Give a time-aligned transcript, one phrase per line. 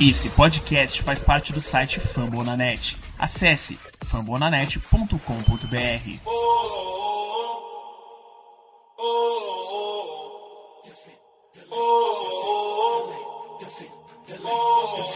[0.00, 2.96] Esse podcast faz parte do site Fambonanet.
[3.16, 5.14] Acesse fambonanet.com.br.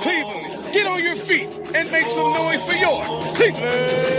[0.01, 3.03] Cleveland, get on your feet and make some noise for your
[3.35, 4.18] Cleveland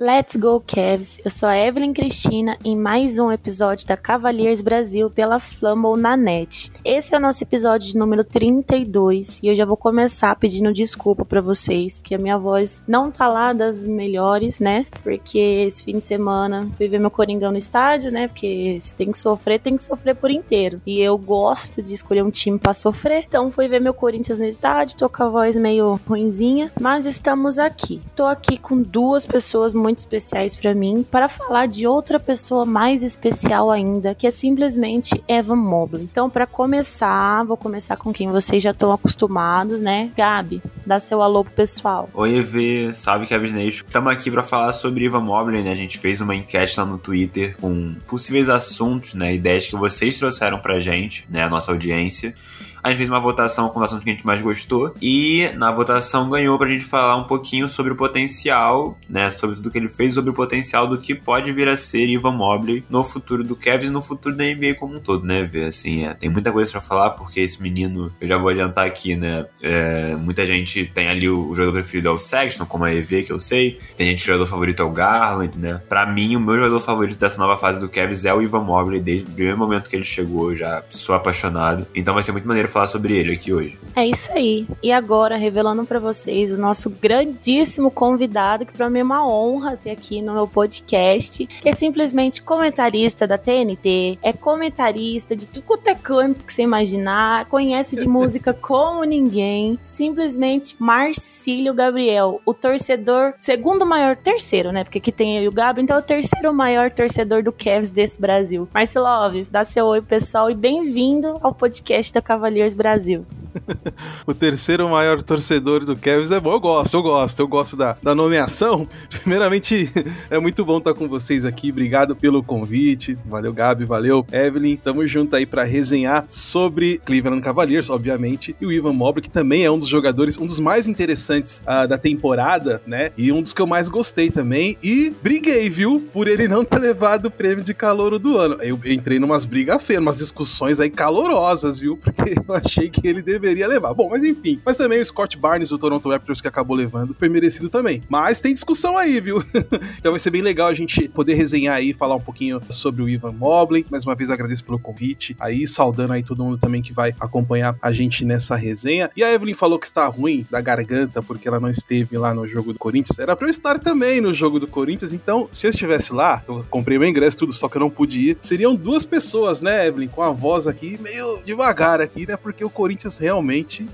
[0.00, 1.18] Let's go Cavs!
[1.24, 6.16] Eu sou a Evelyn Cristina em mais um episódio da Cavaliers Brasil pela Flamble na
[6.16, 6.70] net.
[6.84, 11.24] Esse é o nosso episódio de número 32 e eu já vou começar pedindo desculpa
[11.24, 14.86] para vocês, porque a minha voz não tá lá das melhores, né?
[15.02, 18.28] Porque esse fim de semana fui ver meu Coringão no estádio, né?
[18.28, 20.80] Porque se tem que sofrer, tem que sofrer por inteiro.
[20.86, 23.24] E eu gosto de escolher um time para sofrer.
[23.26, 27.58] Então fui ver meu Corinthians no estádio, tô com a voz meio ruinzinha, mas estamos
[27.58, 28.00] aqui.
[28.14, 32.66] Tô aqui com duas pessoas muito muito especiais para mim para falar de outra pessoa
[32.66, 36.02] mais especial ainda, que é simplesmente Evan Mobley.
[36.02, 40.12] Então, para começar, vou começar com quem vocês já estão acostumados, né?
[40.14, 42.10] Gabi, dá seu alô pro pessoal.
[42.12, 43.86] Oi, EV, salve Kevin Nation.
[43.86, 45.72] Estamos aqui para falar sobre Evan Mobley, né?
[45.72, 49.34] A gente fez uma enquete lá no Twitter com possíveis assuntos, né?
[49.34, 51.44] Ideias que vocês trouxeram pra gente, né?
[51.44, 52.34] A nossa audiência.
[52.82, 54.94] A gente fez uma votação com os assuntos que a gente mais gostou.
[55.00, 59.30] E na votação ganhou pra gente falar um pouquinho sobre o potencial, né?
[59.30, 62.32] Sobre tudo que ele fez, sobre o potencial do que pode vir a ser Ivan
[62.32, 65.64] Mobley no futuro do Cavs e no futuro da NBA como um todo, né, Vê?
[65.64, 69.16] Assim, é, tem muita coisa para falar, porque esse menino, eu já vou adiantar aqui,
[69.16, 69.46] né?
[69.62, 73.24] É, muita gente tem ali o, o, jogador preferido é o Sexton, como a EV,
[73.24, 73.78] que eu sei.
[73.96, 75.80] Tem gente que o jogador favorito é o Garland, né?
[75.88, 79.00] Pra mim, o meu jogador favorito dessa nova fase do Cavs é o Ivan Mobley,
[79.00, 81.86] desde o primeiro momento que ele chegou, já sou apaixonado.
[81.94, 83.78] Então vai ser muito maneiro falar sobre ele aqui hoje.
[83.96, 84.66] É isso aí.
[84.82, 89.76] E agora, revelando para vocês o nosso grandíssimo convidado, que para mim é uma honra
[89.76, 95.64] ter aqui no meu podcast, que é simplesmente comentarista da TNT, é comentarista de tudo
[95.64, 102.54] quanto é canto que você imaginar, conhece de música como ninguém, simplesmente Marcílio Gabriel, o
[102.54, 104.84] torcedor, segundo maior, terceiro, né?
[104.84, 108.20] Porque aqui tem eu o Gabriel, então é o terceiro maior torcedor do Cavs desse
[108.20, 108.68] Brasil.
[108.72, 112.22] Marcelove, dá seu oi, pessoal, e bem-vindo ao podcast da
[112.58, 113.24] Cavaliers Brasil.
[114.26, 116.52] o terceiro maior torcedor do Cavs é bom.
[116.52, 118.88] Eu gosto, eu gosto, eu gosto da, da nomeação.
[119.22, 119.90] Primeiramente,
[120.30, 121.70] é muito bom estar com vocês aqui.
[121.70, 123.18] Obrigado pelo convite.
[123.26, 124.76] Valeu, Gabi, valeu, Evelyn.
[124.76, 129.64] Tamo junto aí para resenhar sobre Cleveland Cavaliers, obviamente, e o Ivan Mobley, que também
[129.64, 133.10] é um dos jogadores, um dos mais interessantes uh, da temporada, né?
[133.16, 134.76] E um dos que eu mais gostei também.
[134.82, 138.58] E briguei, viu, por ele não ter levado o prêmio de calouro do ano.
[138.62, 141.96] Eu entrei numas brigas feias, umas discussões aí calorosas, viu?
[141.96, 143.94] Porque eu achei que ele deveria levar.
[143.94, 144.60] Bom, mas enfim.
[144.64, 148.02] Mas também o Scott Barnes do Toronto Raptors que acabou levando foi merecido também.
[148.08, 149.42] Mas tem discussão aí, viu?
[149.98, 153.08] então vai ser bem legal a gente poder resenhar aí, falar um pouquinho sobre o
[153.08, 153.86] Ivan Mobley.
[153.90, 155.36] Mais uma vez agradeço pelo convite.
[155.38, 159.10] Aí saudando aí todo mundo também que vai acompanhar a gente nessa resenha.
[159.16, 162.46] E a Evelyn falou que está ruim da garganta porque ela não esteve lá no
[162.46, 163.18] jogo do Corinthians.
[163.18, 165.12] Era para eu estar também no jogo do Corinthians.
[165.12, 168.30] Então, se eu estivesse lá, eu comprei meu ingresso tudo, só que eu não pude
[168.30, 168.38] ir.
[168.40, 172.36] Seriam duas pessoas, né, Evelyn, com a voz aqui meio devagar aqui, né?
[172.36, 173.37] Porque o Corinthians realmente,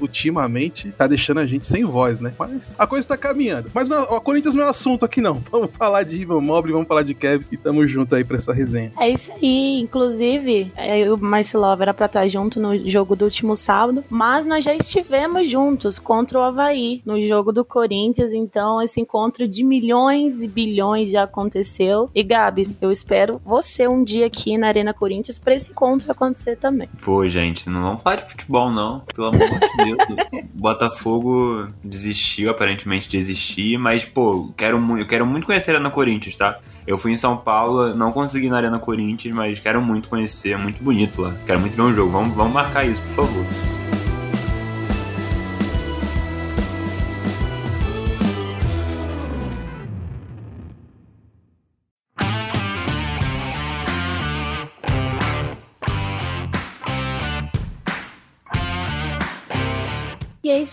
[0.01, 2.33] ultimamente, tá deixando a gente sem voz, né?
[2.39, 3.71] Mas a coisa tá caminhando.
[3.75, 5.35] Mas não, o Corinthians não é assunto aqui, não.
[5.51, 8.53] Vamos falar de Ivan Mobley, vamos falar de Kevs e tamo junto aí pra essa
[8.53, 8.93] resenha.
[8.99, 9.81] É isso aí.
[9.81, 14.65] Inclusive, é, o Marcelo era pra estar junto no jogo do último sábado, mas nós
[14.65, 20.43] já estivemos juntos contra o Havaí no jogo do Corinthians, então esse encontro de milhões
[20.43, 22.11] e bilhões já aconteceu.
[22.15, 26.57] E Gabi, eu espero você um dia aqui na Arena Corinthians pra esse encontro acontecer
[26.57, 26.89] também.
[27.03, 29.03] Pô, gente, não vamos falar de futebol, não.
[29.31, 30.45] Pelo amor de Deus.
[30.55, 36.59] Botafogo desistiu, aparentemente desistir, mas, pô, quero eu quero muito conhecer a Arena Corinthians, tá?
[36.87, 40.57] Eu fui em São Paulo, não consegui na Arena Corinthians, mas quero muito conhecer, é
[40.57, 41.35] muito bonito lá.
[41.47, 42.11] Quero muito ver um jogo.
[42.13, 43.84] Vamos, vamos marcar isso, por favor.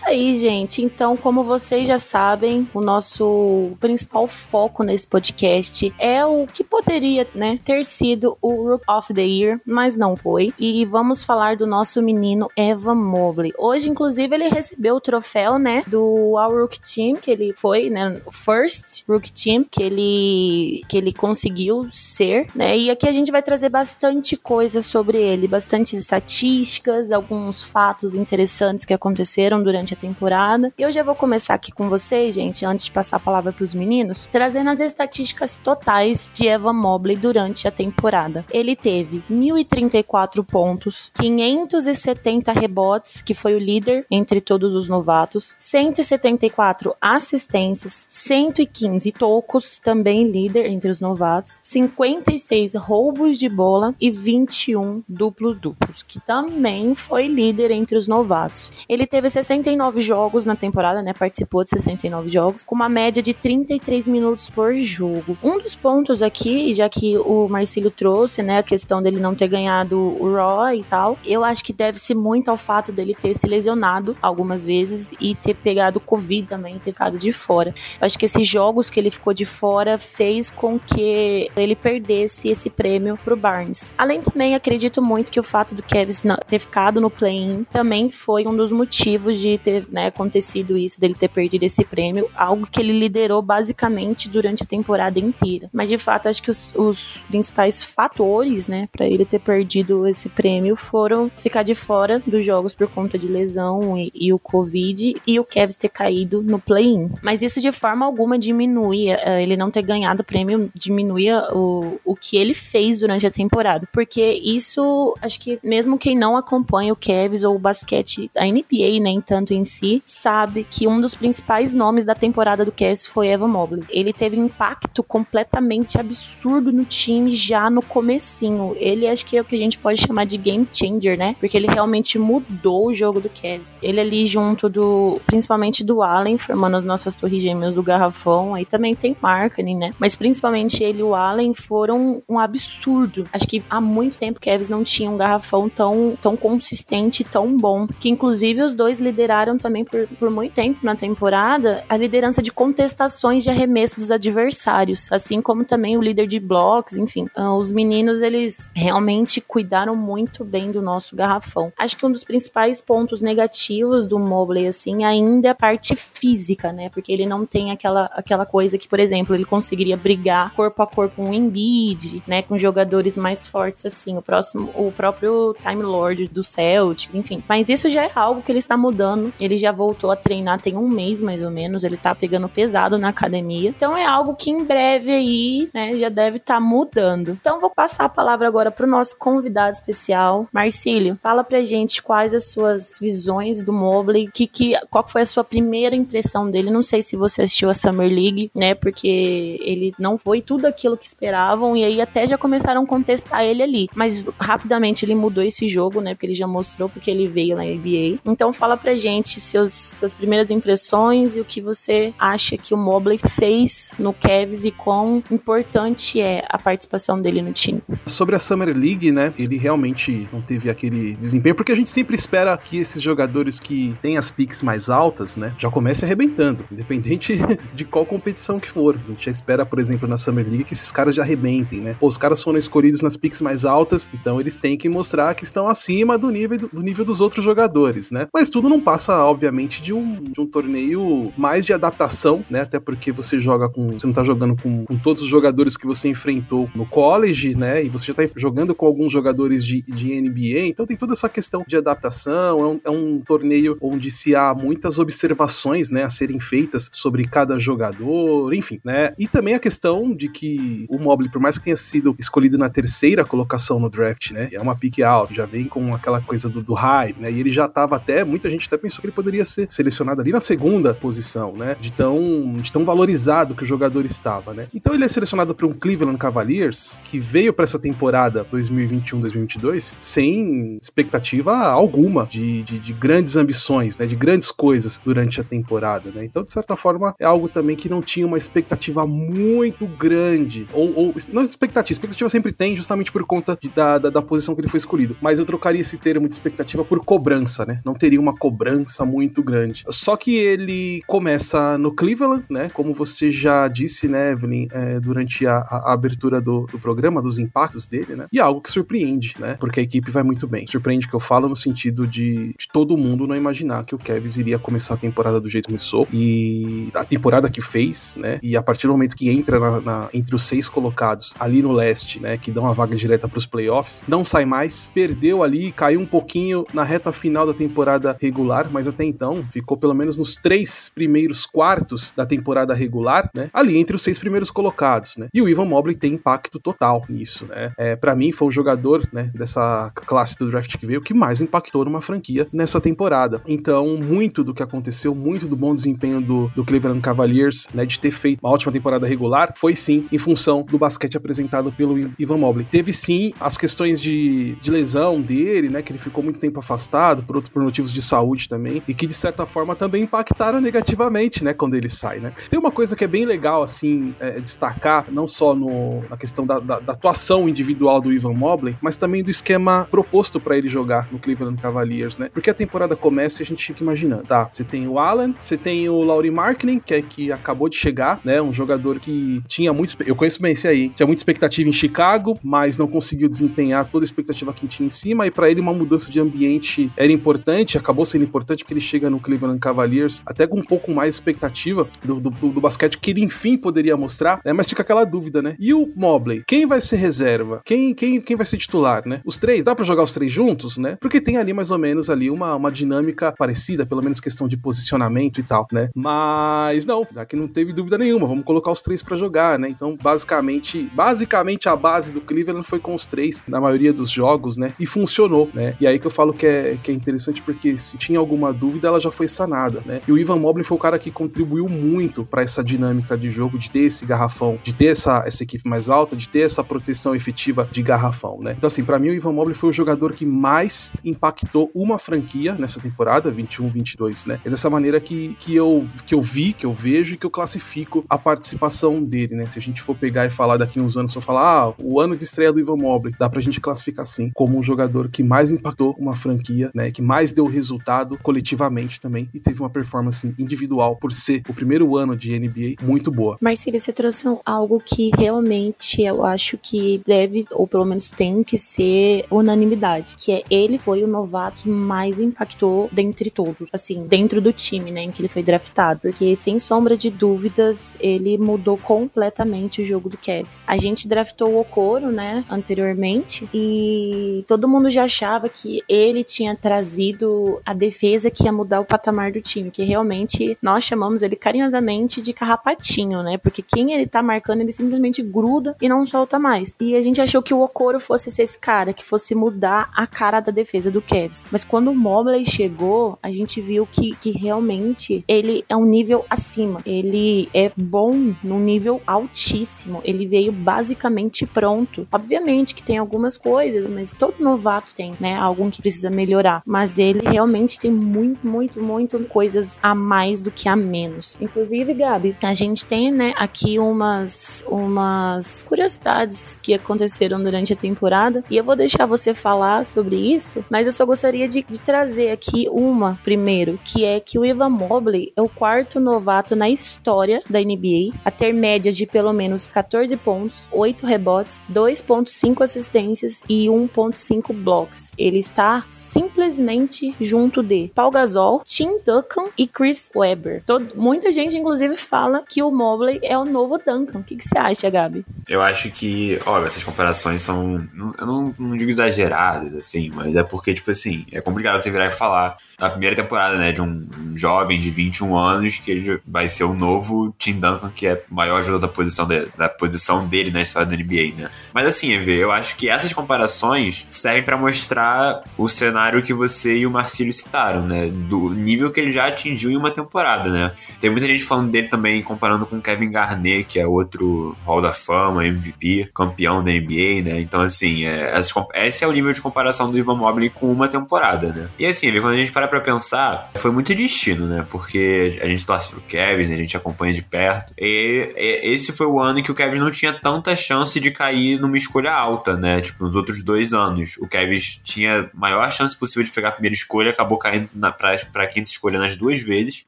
[0.02, 0.82] Isso aí, gente.
[0.82, 7.26] Então, como vocês já sabem, o nosso principal foco nesse podcast é o que poderia,
[7.34, 10.52] né, ter sido o Rook of the Year, mas não foi.
[10.58, 13.52] E vamos falar do nosso menino Evan Mobley.
[13.56, 18.20] Hoje, inclusive, ele recebeu o troféu, né, do All Rook Team, que ele foi, né,
[18.30, 22.76] first Rook Team que ele que ele conseguiu ser, né?
[22.76, 28.84] E aqui a gente vai trazer bastante coisa sobre ele, bastante estatísticas, alguns fatos interessantes
[28.84, 30.72] que aconteceram fizeram durante a temporada.
[30.78, 33.74] Eu já vou começar aqui com vocês, gente, antes de passar a palavra para os
[33.74, 38.44] meninos, trazendo as estatísticas totais de Evan Mobley durante a temporada.
[38.50, 46.94] Ele teve 1.034 pontos, 570 rebotes, que foi o líder entre todos os novatos, 174
[47.00, 56.02] assistências, 115 tocos, também líder entre os novatos, 56 roubos de bola e 21 duplo-duplos,
[56.02, 58.70] que também foi líder entre os novatos.
[58.88, 61.12] Ele teve 69 jogos na temporada, né?
[61.12, 65.36] Participou de 69 jogos, com uma média de 33 minutos por jogo.
[65.42, 69.48] Um dos pontos aqui, já que o Marcílio trouxe, né, a questão dele não ter
[69.48, 73.46] ganhado o Raw e tal, eu acho que deve-se muito ao fato dele ter se
[73.46, 77.74] lesionado algumas vezes e ter pegado Covid também, ter ficado de fora.
[78.00, 82.48] Eu acho que esses jogos que ele ficou de fora fez com que ele perdesse
[82.48, 83.94] esse prêmio pro Barnes.
[83.96, 86.12] Além também, acredito muito que o fato do Kevin
[86.46, 91.14] ter ficado no play-in também foi um dos motivos de ter né, acontecido isso, dele
[91.14, 95.68] ter perdido esse prêmio, algo que ele liderou basicamente durante a temporada inteira.
[95.72, 100.28] Mas de fato, acho que os, os principais fatores, né, para ele ter perdido esse
[100.28, 105.14] prêmio foram ficar de fora dos jogos por conta de lesão e, e o Covid
[105.26, 107.10] e o Kevin ter caído no play-in.
[107.22, 111.98] Mas isso de forma alguma diminuía, eh, ele não ter ganhado o prêmio diminuía o,
[112.04, 113.88] o que ele fez durante a temporada.
[113.92, 119.00] Porque isso, acho que mesmo quem não acompanha o Cavs ou o basquete da NBA,
[119.00, 123.28] nem tanto em si, sabe que um dos principais nomes da temporada do Cavs foi
[123.28, 123.82] Evan Mobley.
[123.90, 128.74] Ele teve impacto completamente absurdo no time já no comecinho.
[128.78, 131.36] Ele acho que é o que a gente pode chamar de game changer, né?
[131.38, 133.78] Porque ele realmente mudou o jogo do Cavs.
[133.82, 138.64] Ele ali junto do, principalmente do Allen, formando as nossas torres gêmeas do garrafão, aí
[138.64, 139.92] também tem Marketing, né?
[139.98, 143.24] Mas principalmente ele e o Allen foram um absurdo.
[143.32, 147.56] Acho que há muito tempo o Cavs não tinha um garrafão tão, tão consistente, tão
[147.56, 152.42] bom, que inclusive os dois lideraram também por, por muito tempo na temporada a liderança
[152.42, 157.26] de contestações de arremesso dos adversários, assim como também o líder de blocos, enfim.
[157.36, 161.72] Uh, os meninos, eles realmente cuidaram muito bem do nosso garrafão.
[161.78, 166.72] Acho que um dos principais pontos negativos do Mobley, assim, ainda é a parte física,
[166.72, 166.88] né?
[166.88, 170.86] Porque ele não tem aquela, aquela coisa que, por exemplo, ele conseguiria brigar corpo a
[170.86, 172.42] corpo com o Embiid, né?
[172.42, 174.16] Com jogadores mais fortes, assim.
[174.16, 177.42] O próximo, o próprio Time Lord do Celtics, enfim.
[177.48, 179.31] Mas isso já é algo que ele está mudando.
[179.40, 181.84] Ele já voltou a treinar tem um mês, mais ou menos.
[181.84, 183.70] Ele tá pegando pesado na academia.
[183.70, 187.36] Então é algo que em breve aí, né, já deve estar tá mudando.
[187.40, 191.18] Então vou passar a palavra agora pro nosso convidado especial, Marcílio.
[191.22, 195.44] Fala pra gente quais as suas visões do Mobley, que, que, qual foi a sua
[195.44, 196.70] primeira impressão dele.
[196.70, 200.96] Não sei se você assistiu a Summer League, né, porque ele não foi tudo aquilo
[200.96, 203.88] que esperavam e aí até já começaram a contestar ele ali.
[203.94, 207.64] Mas rapidamente ele mudou esse jogo, né, porque ele já mostrou porque ele veio na
[207.64, 208.20] NBA.
[208.24, 212.76] Então fala pra gente seus, suas primeiras impressões e o que você acha que o
[212.76, 217.82] Mobley fez no Cavs e quão importante é a participação dele no time.
[218.06, 222.14] Sobre a Summer League, né, ele realmente não teve aquele desempenho, porque a gente sempre
[222.14, 227.38] espera que esses jogadores que têm as piques mais altas, né, já comecem arrebentando, independente
[227.74, 228.98] de qual competição que for.
[229.04, 231.96] A gente já espera, por exemplo, na Summer League que esses caras já arrebentem, né?
[232.00, 235.68] Os caras foram escolhidos nas piques mais altas, então eles têm que mostrar que estão
[235.68, 238.28] acima do nível, do nível dos outros jogadores, né?
[238.32, 242.60] Mas tudo não passa, obviamente, de um, de um torneio mais de adaptação, né?
[242.62, 243.92] Até porque você joga com.
[243.92, 247.84] Você não tá jogando com, com todos os jogadores que você enfrentou no college, né?
[247.84, 251.28] E você já tá jogando com alguns jogadores de, de NBA, então tem toda essa
[251.28, 252.58] questão de adaptação.
[252.60, 257.26] É um, é um torneio onde se há muitas observações, né, a serem feitas sobre
[257.26, 259.12] cada jogador, enfim, né?
[259.18, 262.68] E também a questão de que o Mobley, por mais que tenha sido escolhido na
[262.68, 264.48] terceira colocação no draft, né?
[264.52, 267.30] É uma pick alta, já vem com aquela coisa do, do hype, né?
[267.30, 270.30] E ele já tava até, muita gente até pensou que ele poderia ser selecionado ali
[270.30, 271.76] na segunda posição, né?
[271.80, 274.68] De tão, de tão valorizado que o jogador estava, né?
[274.72, 280.78] Então ele é selecionado para um Cleveland Cavaliers que veio para essa temporada 2021-2022 sem
[280.80, 284.06] expectativa alguma de, de, de, grandes ambições, né?
[284.06, 286.24] De grandes coisas durante a temporada, né?
[286.24, 290.66] Então, de certa forma, é algo também que não tinha uma expectativa muito grande.
[290.72, 294.54] Ou, ou não expectativa, expectativa sempre tem, justamente por conta de, da, da, da, posição
[294.54, 295.16] que ele foi escolhido.
[295.20, 297.80] Mas eu trocaria esse termo de expectativa por cobrança, né?
[297.84, 299.84] Não teria uma cobrança muito grande.
[299.88, 302.68] Só que ele começa no Cleveland, né?
[302.72, 307.38] Como você já disse, né, Evelyn, é, durante a, a abertura do, do, programa, dos
[307.38, 308.26] impactos dele, né?
[308.30, 309.56] E é algo que surpreende, né?
[309.58, 310.66] Porque a equipe vai muito bem.
[310.66, 314.36] Surpreende que eu falo no sentido de, de todo mundo não imaginar que o Kevs
[314.36, 316.06] iria começar a temporada do jeito que começou.
[316.12, 318.38] E a temporada que fez, né?
[318.42, 321.72] E a partir do momento que entra na, na, entre os seis colocados ali no
[321.72, 322.36] leste, né?
[322.36, 324.90] Que dão a vaga direta para os playoffs, não sai mais.
[324.94, 329.44] Perdeu ali, caiu um pouquinho na reta final da temporada regular regular, mas até então
[329.44, 333.48] ficou pelo menos nos três primeiros quartos da temporada regular, né?
[333.52, 335.28] Ali entre os seis primeiros colocados, né?
[335.32, 337.70] E o Ivan Mobley tem impacto total nisso, né?
[337.78, 341.40] É, para mim foi o jogador, né, dessa classe do draft que veio que mais
[341.40, 343.40] impactou numa franquia nessa temporada.
[343.46, 348.00] Então, muito do que aconteceu, muito do bom desempenho do, do Cleveland Cavaliers, né, de
[348.00, 352.38] ter feito uma ótima temporada regular, foi sim em função do basquete apresentado pelo Ivan
[352.38, 352.66] Mobley.
[352.68, 357.22] Teve sim as questões de, de lesão dele, né, que ele ficou muito tempo afastado
[357.22, 361.42] por outros por motivos de saúde também, e que de certa forma também impactaram negativamente,
[361.42, 362.32] né, quando ele sai, né.
[362.48, 366.46] Tem uma coisa que é bem legal, assim, é, destacar, não só no, na questão
[366.46, 370.68] da, da, da atuação individual do Ivan Mobley, mas também do esquema proposto para ele
[370.68, 374.48] jogar no Cleveland Cavaliers, né, porque a temporada começa e a gente fica imaginando, tá,
[374.50, 378.20] você tem o Allen, você tem o Laurie Marketing, que é que acabou de chegar,
[378.24, 381.72] né, um jogador que tinha muito, eu conheço bem esse aí, tinha muita expectativa em
[381.72, 385.60] Chicago, mas não conseguiu desempenhar toda a expectativa que tinha em cima, e para ele
[385.60, 390.22] uma mudança de ambiente era importante, acabou sendo importante porque ele chega no Cleveland Cavaliers
[390.26, 394.40] até com um pouco mais expectativa do, do, do basquete que ele enfim poderia mostrar,
[394.44, 397.62] né, mas fica aquela dúvida, né, e o Mobley, quem vai ser reserva?
[397.64, 399.20] Quem, quem, quem vai ser titular, né?
[399.24, 400.96] Os três, dá para jogar os três juntos, né?
[401.00, 404.56] Porque tem ali mais ou menos ali uma, uma dinâmica parecida, pelo menos questão de
[404.56, 405.90] posicionamento e tal, né?
[405.94, 409.68] Mas não, aqui não teve dúvida nenhuma, vamos colocar os três para jogar, né?
[409.68, 414.56] Então, basicamente, basicamente a base do Cleveland foi com os três na maioria dos jogos,
[414.56, 414.72] né?
[414.78, 415.76] E funcionou, né?
[415.80, 418.88] E aí que eu falo que é, que é interessante porque se tinha alguma dúvida,
[418.88, 420.00] ela já foi sanada, né?
[420.08, 423.58] E o Ivan Mobley foi o cara que contribuiu muito para essa dinâmica de jogo,
[423.58, 427.14] de ter esse garrafão, de ter essa, essa equipe mais alta, de ter essa proteção
[427.14, 428.54] efetiva de garrafão, né?
[428.56, 432.54] Então, assim, para mim o Ivan Mobley foi o jogador que mais impactou uma franquia
[432.54, 434.40] nessa temporada, 21-22, né?
[434.44, 437.30] É dessa maneira que, que, eu, que eu vi, que eu vejo e que eu
[437.30, 439.46] classifico a participação dele, né?
[439.46, 442.00] Se a gente for pegar e falar daqui uns anos, se eu falar, ah, o
[442.00, 445.22] ano de estreia do Ivan Mobley, dá pra gente classificar assim, como um jogador que
[445.22, 446.90] mais impactou uma franquia, né?
[446.90, 451.96] Que mais deu resultado coletivamente também e teve uma performance individual por ser o primeiro
[451.96, 453.36] ano de NBA muito boa.
[453.40, 458.56] Marcília, você trouxe algo que realmente eu acho que deve, ou pelo menos tem que
[458.56, 464.40] ser unanimidade, que é ele foi o novato que mais impactou dentre todos, assim, dentro
[464.40, 468.78] do time, né, em que ele foi draftado, porque sem sombra de dúvidas, ele mudou
[468.78, 470.62] completamente o jogo do Cavs.
[470.66, 476.56] A gente draftou o Okoro, né, anteriormente, e todo mundo já achava que ele tinha
[476.56, 481.36] trazido a defesa que ia mudar o patamar do time, que realmente nós chamamos ele
[481.36, 486.38] carinhosamente de carrapatinho, né, porque quem ele tá marcando, ele simplesmente gruda e não solta
[486.38, 486.76] mais.
[486.80, 490.06] E a gente achou que o Okoro fosse ser esse cara, que fosse mudar a
[490.06, 491.46] cara da defesa do Cavs.
[491.50, 496.24] Mas quando o Mobley chegou, a gente viu que, que realmente ele é um nível
[496.28, 496.80] acima.
[496.84, 500.00] Ele é bom num nível altíssimo.
[500.04, 502.06] Ele veio basicamente pronto.
[502.12, 505.36] Obviamente que tem algumas coisas, mas todo novato tem, né?
[505.36, 506.62] Algum que precisa melhorar.
[506.66, 511.38] Mas ele realmente tem muito, muito, muito coisas a mais do que a menos.
[511.40, 518.44] Inclusive, Gabi, a gente tem, né, aqui umas, umas curiosidades que aconteceram durante a temporada.
[518.50, 522.30] E eu vou deixar você falar sobre isso, mas eu só gostaria de, de trazer
[522.30, 527.42] aqui uma primeiro, que é que o Ivan Mobley é o quarto novato na história
[527.48, 533.66] da NBA a ter média de pelo menos 14 pontos, 8 rebotes, 2.5 assistências e
[533.66, 535.12] 1.5 blocks.
[535.16, 540.60] Ele está simplesmente junto de Paul Gasol, Tim Duncan e Chris Webber.
[540.66, 544.18] Todo, muita gente, inclusive, fala que o Mobley é o novo Duncan.
[544.18, 545.24] O que, que você acha, Gabi?
[545.48, 547.78] Eu acho que, olha, essas comparações são,
[548.18, 552.06] eu não, não digo exageradas, assim, mas é porque, tipo assim, é complicado você virar
[552.06, 556.20] e falar na primeira temporada, né, de um, um jovem de 21 anos que ele
[556.26, 559.68] vai ser o novo Tim Duncan, que é o maior jogador da posição, de, da
[559.68, 561.50] posição dele na história da NBA, né.
[561.72, 566.78] Mas assim, Evê, eu acho que essas comparações servem para mostrar o cenário que você
[566.78, 570.72] e o Marcílio citaram, né, do nível que ele já atingiu em uma temporada, né.
[571.00, 574.92] Tem muita gente falando dele também, comparando com Kevin Garnett, que é outro Hall da
[574.92, 578.38] Fama, MVP, campeão da NBA, né, então assim, é,
[578.74, 581.68] esse é o nível de comparação do Ivan Mobley com uma temporada, né.
[581.78, 585.64] E assim, quando a gente para pra pensar, foi muito destino, né, porque a gente
[585.64, 586.54] torce pro Kevin, né?
[586.54, 589.78] a gente acompanha de perto, e, e esse foi o ano em que o Kevin
[589.78, 594.16] não tinha tanta chance de cair numa escolha alta, né, tipo, nos outros dois anos.
[594.18, 598.16] O Kevin tinha maior chance possível de pegar a primeira escolha, acabou caindo na, pra,
[598.32, 599.84] pra quinta escolha nas duas vezes,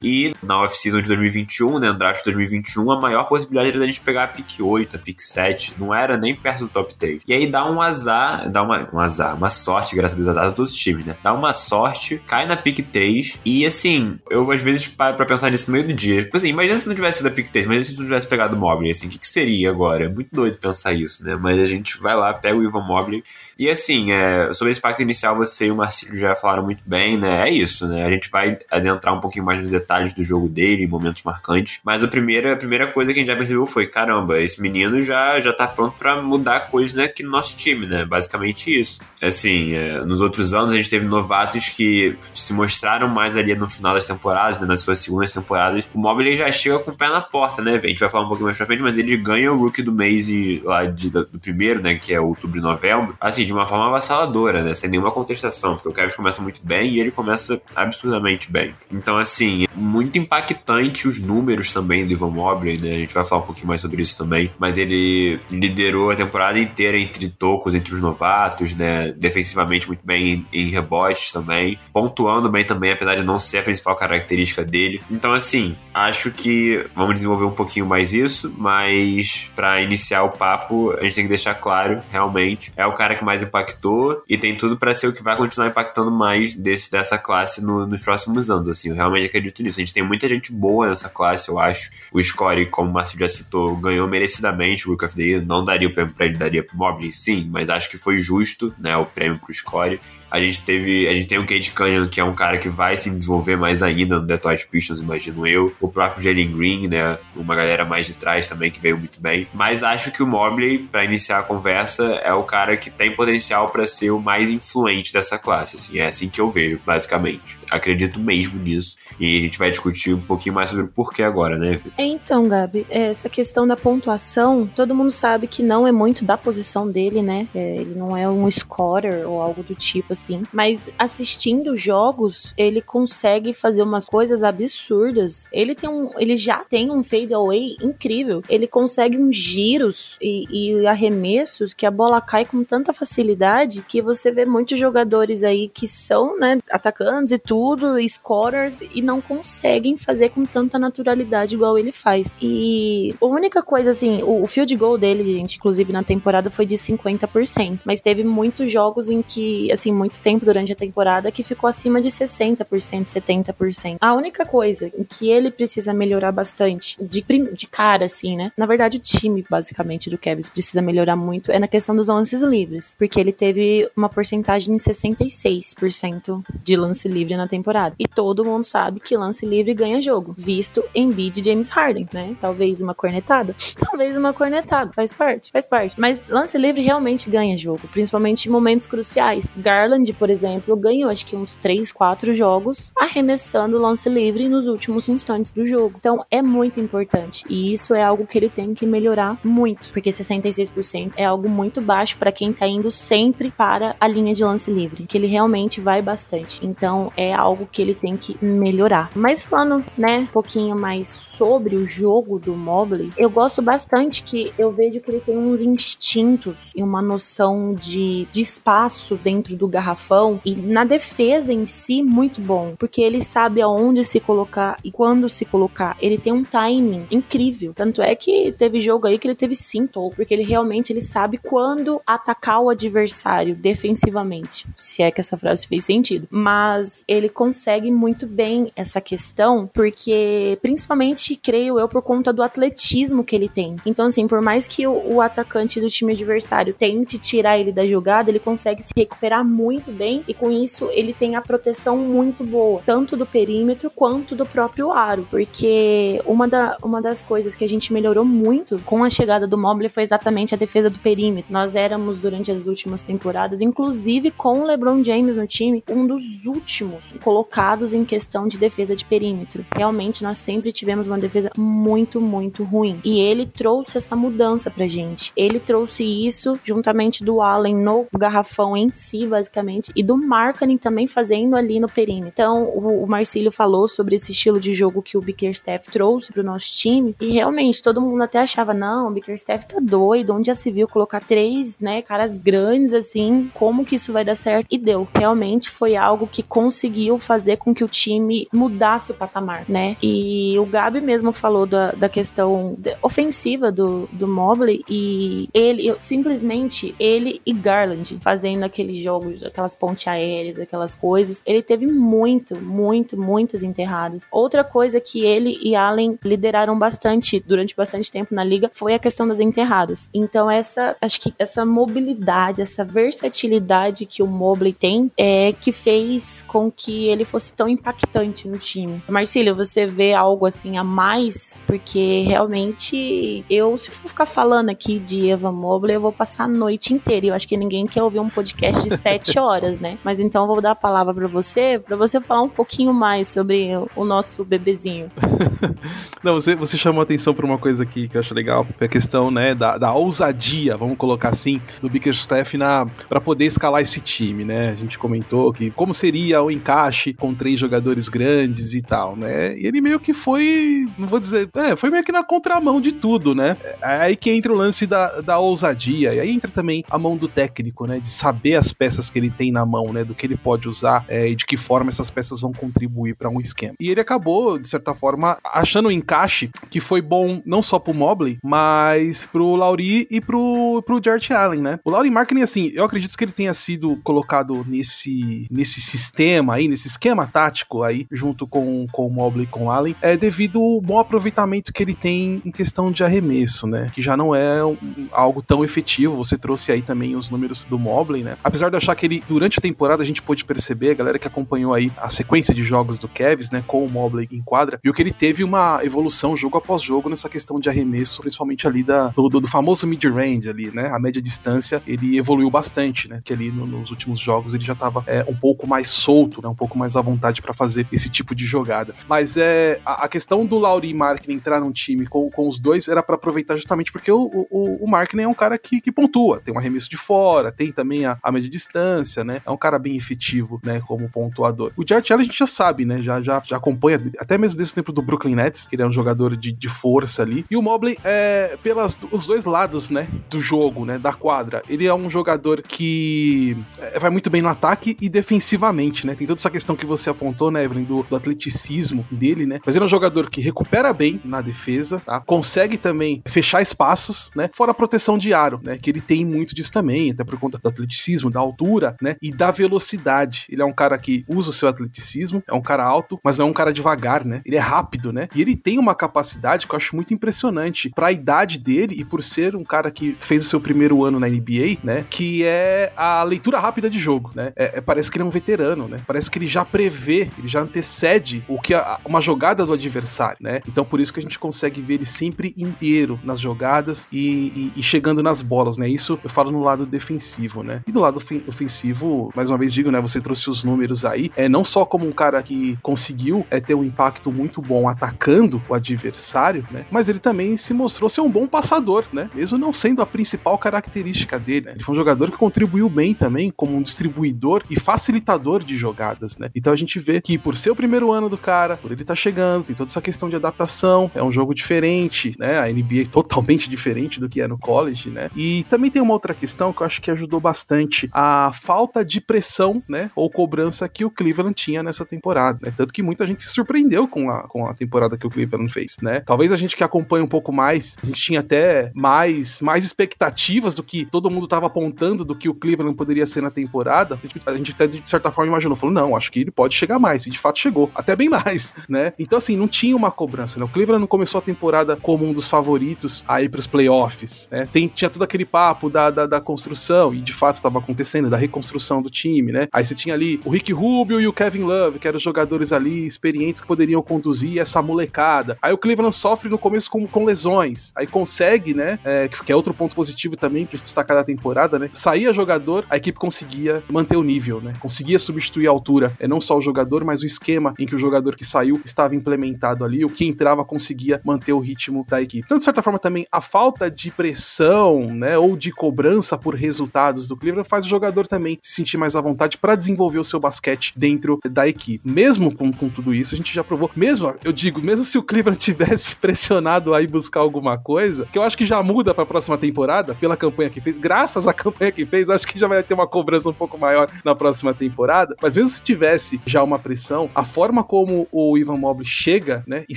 [0.03, 3.87] e na off-season de 2021, né, no draft de 2021, a maior possibilidade era da
[3.87, 7.23] gente pegar a pick 8, a pick 7, não era nem perto do top 3.
[7.27, 10.47] E aí dá um azar, dá uma, um azar, uma sorte, graças a Deus, azar
[10.49, 11.17] a todos os times, né?
[11.23, 15.51] Dá uma sorte, cai na pick 3 e assim, eu às vezes paro pra pensar
[15.51, 16.25] nisso no meio do dia.
[16.25, 18.57] Tipo assim, imagina se não tivesse sido a pick 3, imagina se não tivesse pegado
[18.57, 20.05] o Mobley, assim, o que, que seria agora?
[20.05, 21.37] É muito doido pensar isso, né?
[21.41, 23.23] Mas a gente vai lá, pega o Ivan Mobley
[23.57, 27.17] e assim, é, sobre esse pacto inicial, você e o Marcílio já falaram muito bem,
[27.17, 27.49] né?
[27.49, 28.05] É isso, né?
[28.05, 31.81] A gente vai adentrar um pouquinho mais nos detalhes do jogo dele, momentos marcantes.
[31.85, 35.01] Mas a primeira, a primeira coisa que a gente já percebeu foi: caramba, esse menino
[35.03, 38.05] já, já tá pronto para mudar coisas né, aqui no nosso time, né?
[38.05, 39.01] Basicamente isso.
[39.23, 43.69] Assim, é, nos outros anos a gente teve novatos que se mostraram mais ali no
[43.69, 45.89] final das temporadas, né, nas suas segundas temporadas.
[45.95, 47.77] O Mobley já chega com o pé na porta, né?
[47.77, 49.93] A gente vai falar um pouquinho mais pra frente, mas ele ganha o rookie do
[49.93, 51.97] mês e, lá de, do primeiro, né?
[51.97, 53.17] Que é outubro e novembro.
[53.21, 54.75] Assim, de uma forma avassaladora, né?
[54.75, 58.75] Sem nenhuma contestação, porque o Kevin começa muito bem e ele começa absurdamente bem.
[58.91, 62.97] Então, assim, muito impactante os números também do Ivan Mobley, né?
[62.97, 64.51] A gente vai falar um pouquinho mais sobre isso também.
[64.59, 69.13] Mas ele liderou a temporada inteira entre tocos, entre os novatos, né?
[69.13, 71.79] Defensivamente muito bem em, rebotes também.
[71.93, 75.01] Pontuando bem também, apesar de não ser a principal característica dele.
[75.11, 80.93] Então, assim, acho que vamos desenvolver um pouquinho mais isso, mas para iniciar o papo,
[80.93, 84.57] a gente tem que deixar claro, realmente, é o cara que mais impactou e tem
[84.57, 88.51] tudo para ser o que vai continuar impactando mais desse, dessa classe no, nos próximos
[88.51, 89.79] anos, assim, eu realmente acredito nisso.
[89.79, 91.91] A gente tem muita gente boa nessa classe, eu acho.
[92.13, 95.65] O Score, como o Márcio já citou, ganhou merecidamente o Rook of the Year, não
[95.65, 98.97] daria o prêmio pra ele, daria pro Mobley, sim, mas acho que foi justo, né,
[98.97, 100.01] o prêmio pro Score.
[100.31, 102.97] A gente teve, a gente tem o Cade Cunningham, que é um cara que vai
[102.97, 105.73] se desenvolver mais ainda no Detroit Pistons, imagino eu.
[105.81, 109.47] O próprio Jalen Green, né, uma galera mais de trás também que veio muito bem.
[109.55, 113.69] Mas acho que o Mobley, para iniciar a conversa, é o cara que tem potencial
[113.69, 117.44] para ser o mais influente dessa classe, assim, é assim que eu vejo, basicamente.
[117.71, 118.97] Acredito mesmo nisso.
[119.19, 121.91] E a gente vai discutir um pouquinho mais sobre o porquê agora, né, Fê?
[121.99, 126.91] Então, Gabi, essa questão da pontuação, todo mundo sabe que não é muito da posição
[126.91, 127.49] dele, né?
[127.55, 130.43] É, ele não é um scorer ou algo do tipo assim.
[130.53, 135.49] Mas assistindo jogos, ele consegue fazer umas coisas absurdas.
[135.53, 138.43] Ele tem um, ele já tem um fadeaway incrível.
[138.49, 144.01] Ele consegue uns giros e, e arremessos que a bola cai com tanta facilidade que
[144.01, 149.97] você vê muitos jogadores aí que são, né, atacantes e tudo, scorers e não conseguem
[149.97, 152.37] fazer com tanta naturalidade igual ele faz.
[152.41, 156.67] E a única coisa assim, o, o field goal dele, gente, inclusive na temporada foi
[156.67, 161.43] de 50%, mas teve muitos jogos em que, assim, muito tempo durante a temporada que
[161.43, 163.97] ficou acima de 60%, 70%.
[164.01, 168.53] A única coisa em que ele precisa melhorar bastante, de, de cara, assim, né?
[168.57, 172.43] Na verdade, o time, basicamente, do Kevin precisa melhorar muito é na questão dos lances
[172.43, 177.95] livres, porque ele teve uma porcentagem de 66% de lance livre na temporada.
[177.99, 182.37] E todo mundo sabe que lance livre ganha jogo, visto em bid James Harden, né?
[182.41, 185.99] Talvez uma cornetada, talvez uma cornetada, faz parte, faz parte.
[185.99, 189.53] Mas lance livre realmente ganha jogo, principalmente em momentos cruciais.
[189.57, 195.09] Garland, por exemplo, ganhou acho que uns 3, 4 jogos arremessando lance livre nos últimos
[195.09, 195.95] instantes do jogo.
[195.99, 200.11] Então é muito importante e isso é algo que ele tem que melhorar muito, porque
[200.11, 204.71] 66% é algo muito baixo para quem tá indo sempre para a linha de lance
[204.71, 206.65] livre, que ele realmente vai bastante.
[206.65, 209.11] Então é algo que ele tem que melhorar.
[209.15, 214.53] Mas falando, né, um pouquinho mais sobre o jogo do Mobley, eu gosto bastante que
[214.59, 219.69] eu vejo que ele tem uns instintos e uma noção de, de espaço dentro do
[219.69, 224.91] garrafão e na defesa em si muito bom, porque ele sabe aonde se colocar e
[224.91, 225.97] quando se colocar.
[226.01, 227.73] Ele tem um timing incrível.
[227.75, 231.39] Tanto é que teve jogo aí que ele teve cinto, porque ele realmente ele sabe
[231.39, 236.27] quando atacar o adversário defensivamente, se é que essa frase fez sentido.
[236.31, 243.25] Mas ele consegue muito bem essa questão, porque principalmente creio eu por conta do atletismo
[243.25, 243.77] que ele tem.
[243.85, 247.87] Então assim, por mais que o, o atacante do time adversário tente tirar ele da
[247.87, 252.45] jogada, ele consegue se recuperar muito bem e com isso ele tem a proteção muito
[252.45, 257.65] boa, tanto do perímetro quanto do próprio aro, porque uma, da, uma das coisas que
[257.65, 261.53] a gente melhorou muito com a chegada do Mobley foi exatamente a defesa do perímetro.
[261.53, 266.47] Nós éramos durante as últimas temporadas, inclusive com o LeBron James no time, um dos
[266.47, 269.65] últimos colocados em questão de defesa de perímetro.
[269.75, 273.01] Realmente nós sempre tivemos uma defesa muito, muito ruim.
[273.05, 275.33] E ele trouxe essa mudança pra gente.
[275.37, 281.07] Ele trouxe isso juntamente do Allen no garrafão em si, basicamente, e do Markkanen também
[281.07, 282.31] fazendo ali no perímetro.
[282.33, 286.43] Então, o, o Marcílio falou sobre esse estilo de jogo que o Bickerstaff trouxe pro
[286.43, 290.55] nosso time, e realmente todo mundo até achava, não, o Bickerstaff tá doido, onde já
[290.55, 294.67] se viu colocar três, né, caras grandes assim, como que isso vai dar certo?
[294.71, 295.07] E deu.
[295.15, 296.43] Realmente foi algo que
[296.75, 299.97] conseguiu fazer com que o time mudasse o patamar, né?
[300.03, 306.95] E o Gabi mesmo falou da, da questão ofensiva do, do Mobley e ele, simplesmente,
[306.99, 313.17] ele e Garland fazendo aqueles jogos, aquelas pontes aéreas, aquelas coisas, ele teve muito, muito,
[313.17, 314.27] muitas enterradas.
[314.33, 318.99] Outra coisa que ele e Allen lideraram bastante durante bastante tempo na liga foi a
[318.99, 320.11] questão das enterradas.
[320.13, 326.43] Então essa, acho que essa mobilidade, essa versatilidade que o Mobley tem é que fez
[326.49, 329.03] com que ele fosse tão impactante no time.
[329.09, 331.63] Marcília, você vê algo assim a mais?
[331.67, 336.49] Porque realmente eu, se for ficar falando aqui de Eva Mobley, eu vou passar a
[336.49, 337.27] noite inteira.
[337.27, 339.99] Eu acho que ninguém quer ouvir um podcast de sete horas, né?
[340.05, 343.29] Mas então eu vou dar a palavra para você, para você falar um pouquinho mais
[343.29, 345.11] sobre o nosso bebezinho.
[346.23, 348.87] Não, você, você chamou atenção para uma coisa aqui que eu acho legal, que é
[348.87, 353.83] a questão, né, da, da ousadia, vamos colocar assim, do Bickerstaff na para poder escalar
[353.83, 354.71] esse time, né?
[354.71, 359.59] A gente comentou que como seria o encaixe com três jogadores grandes e tal, né?
[359.59, 362.93] E ele meio que foi, não vou dizer, é, foi meio que na contramão de
[362.93, 363.57] tudo, né?
[363.83, 367.17] É aí que entra o lance da, da ousadia, e aí entra também a mão
[367.17, 367.99] do técnico, né?
[367.99, 370.05] De saber as peças que ele tem na mão, né?
[370.05, 373.29] Do que ele pode usar é, e de que forma essas peças vão contribuir para
[373.29, 373.75] um esquema.
[373.81, 377.95] E ele acabou, de certa forma, achando um encaixe que foi bom não só pro
[377.95, 381.79] Mobley, mas pro Lauri e pro, pro Jarrett Allen, né?
[381.85, 386.69] O Lauri Marketing, assim, eu acredito que ele tenha sido colocado nesse, nesse sistema aí,
[386.69, 390.61] nesse esquema tático aí, junto com, com o Mobley e com o Allen, é devido
[390.61, 393.91] ao bom aproveitamento que ele tem em questão de arremesso, né?
[393.95, 394.77] Que já não é um,
[395.13, 396.17] algo tão efetivo.
[396.17, 398.37] Você trouxe aí também os números do Mobley, né?
[398.43, 401.27] Apesar de achar que ele, durante a temporada, a gente pôde perceber, a galera que
[401.27, 404.93] acompanhou aí a sequência de jogos do Cavs, né, com o Mobley em quadra, viu
[404.93, 409.09] que ele teve uma evolução jogo após jogo nessa questão de arremesso, principalmente ali da,
[409.09, 410.89] do, do famoso mid-range ali, né?
[410.89, 413.21] A média distância, ele evoluiu bastante, né?
[413.25, 416.49] Que ali no, nos últimos jogos ele já tava é, um pouco mais solto, né?
[416.49, 418.95] Um pouco mais à vontade para fazer esse tipo de jogada.
[419.09, 422.59] Mas é a, a questão do Lauri e Markin entrar num time com, com os
[422.59, 426.41] dois era para aproveitar justamente porque o, o, o é um cara que, que pontua,
[426.41, 429.43] tem um arremesso de fora, tem também a, a média distância, né?
[429.45, 430.81] É um cara bem efetivo, né?
[430.87, 431.73] Como pontuador.
[431.77, 432.99] O Jarrett Allen a gente já sabe, né?
[433.03, 435.87] Já, já, já acompanha, até mesmo desde o tempo do Brooklyn Nets, que ele é
[435.87, 437.45] um jogador de, de força ali.
[437.51, 440.09] E o Mobley é pelos os dois lados, né?
[440.31, 440.99] Do jogo, né?
[440.99, 441.63] Da quadra.
[441.69, 446.15] Ele é um jogador que é, vai muito bem no ataque e defensivamente, né?
[446.15, 449.61] Tem toda essa questão que você apontou, né, Evelyn, do, do atleticismo dele, né?
[449.65, 452.21] Mas ele é um jogador que recupera bem na defesa, tá?
[452.21, 454.51] Consegue também fechar espaços, né?
[454.53, 455.79] Fora a proteção de aro, né?
[455.79, 459.17] Que ele tem muito disso também, até por conta do atleticismo, da altura, né?
[459.23, 460.47] E da velocidade.
[460.51, 463.47] Ele é um cara que usa o seu atleticismo, é um cara alto, mas não
[463.47, 464.43] é um cara devagar, né?
[464.45, 465.29] Ele é rápido, né?
[465.35, 469.05] E ele tem uma capacidade que eu acho muito impressionante para a idade dele e
[469.05, 472.05] por ser um cara que fez o seu primeiro ano na NBA, né?
[472.09, 474.53] Que é a leitura rápida de jogo, né?
[474.57, 476.01] É, é, parece que ele é um veterano, né?
[476.15, 480.37] Parece que ele já prevê, ele já antecede o que a, uma jogada do adversário,
[480.41, 480.61] né?
[480.69, 484.73] Então por isso que a gente consegue ver ele sempre inteiro nas jogadas e, e,
[484.77, 485.89] e chegando nas bolas, né?
[485.89, 487.83] Isso eu falo no lado defensivo, né?
[487.85, 490.01] E do lado ofensivo, mais uma vez digo, né?
[490.01, 493.75] Você trouxe os números aí, é não só como um cara que conseguiu é, ter
[493.75, 496.87] um impacto muito bom atacando o adversário, né?
[496.93, 499.29] Mas ele também se mostrou ser um bom passador, né?
[499.35, 501.67] Mesmo não sendo a principal característica dele.
[501.67, 501.73] Né?
[501.73, 506.37] Ele foi um jogador que contribuiu bem também como um distribuidor e facilitador de jogadas,
[506.39, 506.51] né?
[506.55, 509.13] Então a gente vê que por ser o primeiro ano do cara, por ele estar
[509.13, 512.59] tá chegando, tem toda essa questão de adaptação, é um jogo diferente, né?
[512.59, 515.31] A NBA é totalmente diferente do que é no college, né?
[515.35, 519.21] E também tem uma outra questão que eu acho que ajudou bastante a falta de
[519.21, 520.11] pressão, né?
[520.15, 522.73] Ou cobrança que o Cleveland tinha nessa temporada, né?
[522.77, 525.97] Tanto que muita gente se surpreendeu com a, com a temporada que o Cleveland fez,
[526.03, 526.21] né?
[526.21, 530.75] Talvez a gente que acompanha um pouco mais, a gente tinha até mais, mais expectativas
[530.75, 534.19] do que todo mundo estava apontando do que o Cleveland poderia ser na temporada.
[534.23, 536.75] A gente, a gente até de certa forma imaginou, falou, não, acho que ele pode
[536.75, 539.13] chegar mais, e de fato chegou, até bem mais, né?
[539.19, 540.65] Então assim, não tinha uma cobrança, né?
[540.65, 544.69] O Cleveland não começou a temporada como um dos favoritos aí para os playoffs, né?
[544.73, 548.37] Tem, tinha todo aquele papo da, da, da construção, e de fato estava acontecendo, da
[548.37, 549.69] reconstrução do time, né?
[549.73, 553.07] Aí você tinha ali o Rick Rubio e o Kevin Love, que eram jogadores ali
[553.07, 555.59] experientes que poderiam conduzir essa molecada.
[555.61, 558.99] Aí o Cleveland sofre no começo com, com lesões, aí consegue, né?
[559.05, 561.91] É, que é outro ponto positivo também pra destacar da temporada, né?
[561.93, 564.73] Saía jogador, a equipe conseguia manter o nível, né?
[564.81, 566.13] Conseguia substituir altura.
[566.19, 569.15] É não só o jogador, mas o esquema em que o jogador que saiu estava
[569.15, 570.05] implementado ali.
[570.05, 572.45] O que entrava conseguia manter o ritmo da equipe.
[572.45, 575.37] Então, de certa forma, também a falta de pressão, né?
[575.37, 579.21] Ou de cobrança por resultados do Cleveland faz o jogador também se sentir mais à
[579.21, 582.09] vontade para desenvolver o seu basquete dentro da equipe.
[582.09, 583.91] Mesmo com, com tudo isso, a gente já provou.
[583.97, 588.43] Mesmo, eu digo, mesmo se o Cleveland tivesse pressionado aí buscar alguma coisa, que eu
[588.43, 591.91] acho que já muda para a próxima temporada, pela campanha que fez, graças à campanha
[591.91, 594.75] que fez, eu acho que já vai ter uma cobrança um pouco maior na próxima
[594.75, 595.35] temporada.
[595.41, 599.85] Mas mesmo se tivesse já uma pressão, a forma como o Ivan Mobley chega, né,
[599.89, 599.97] e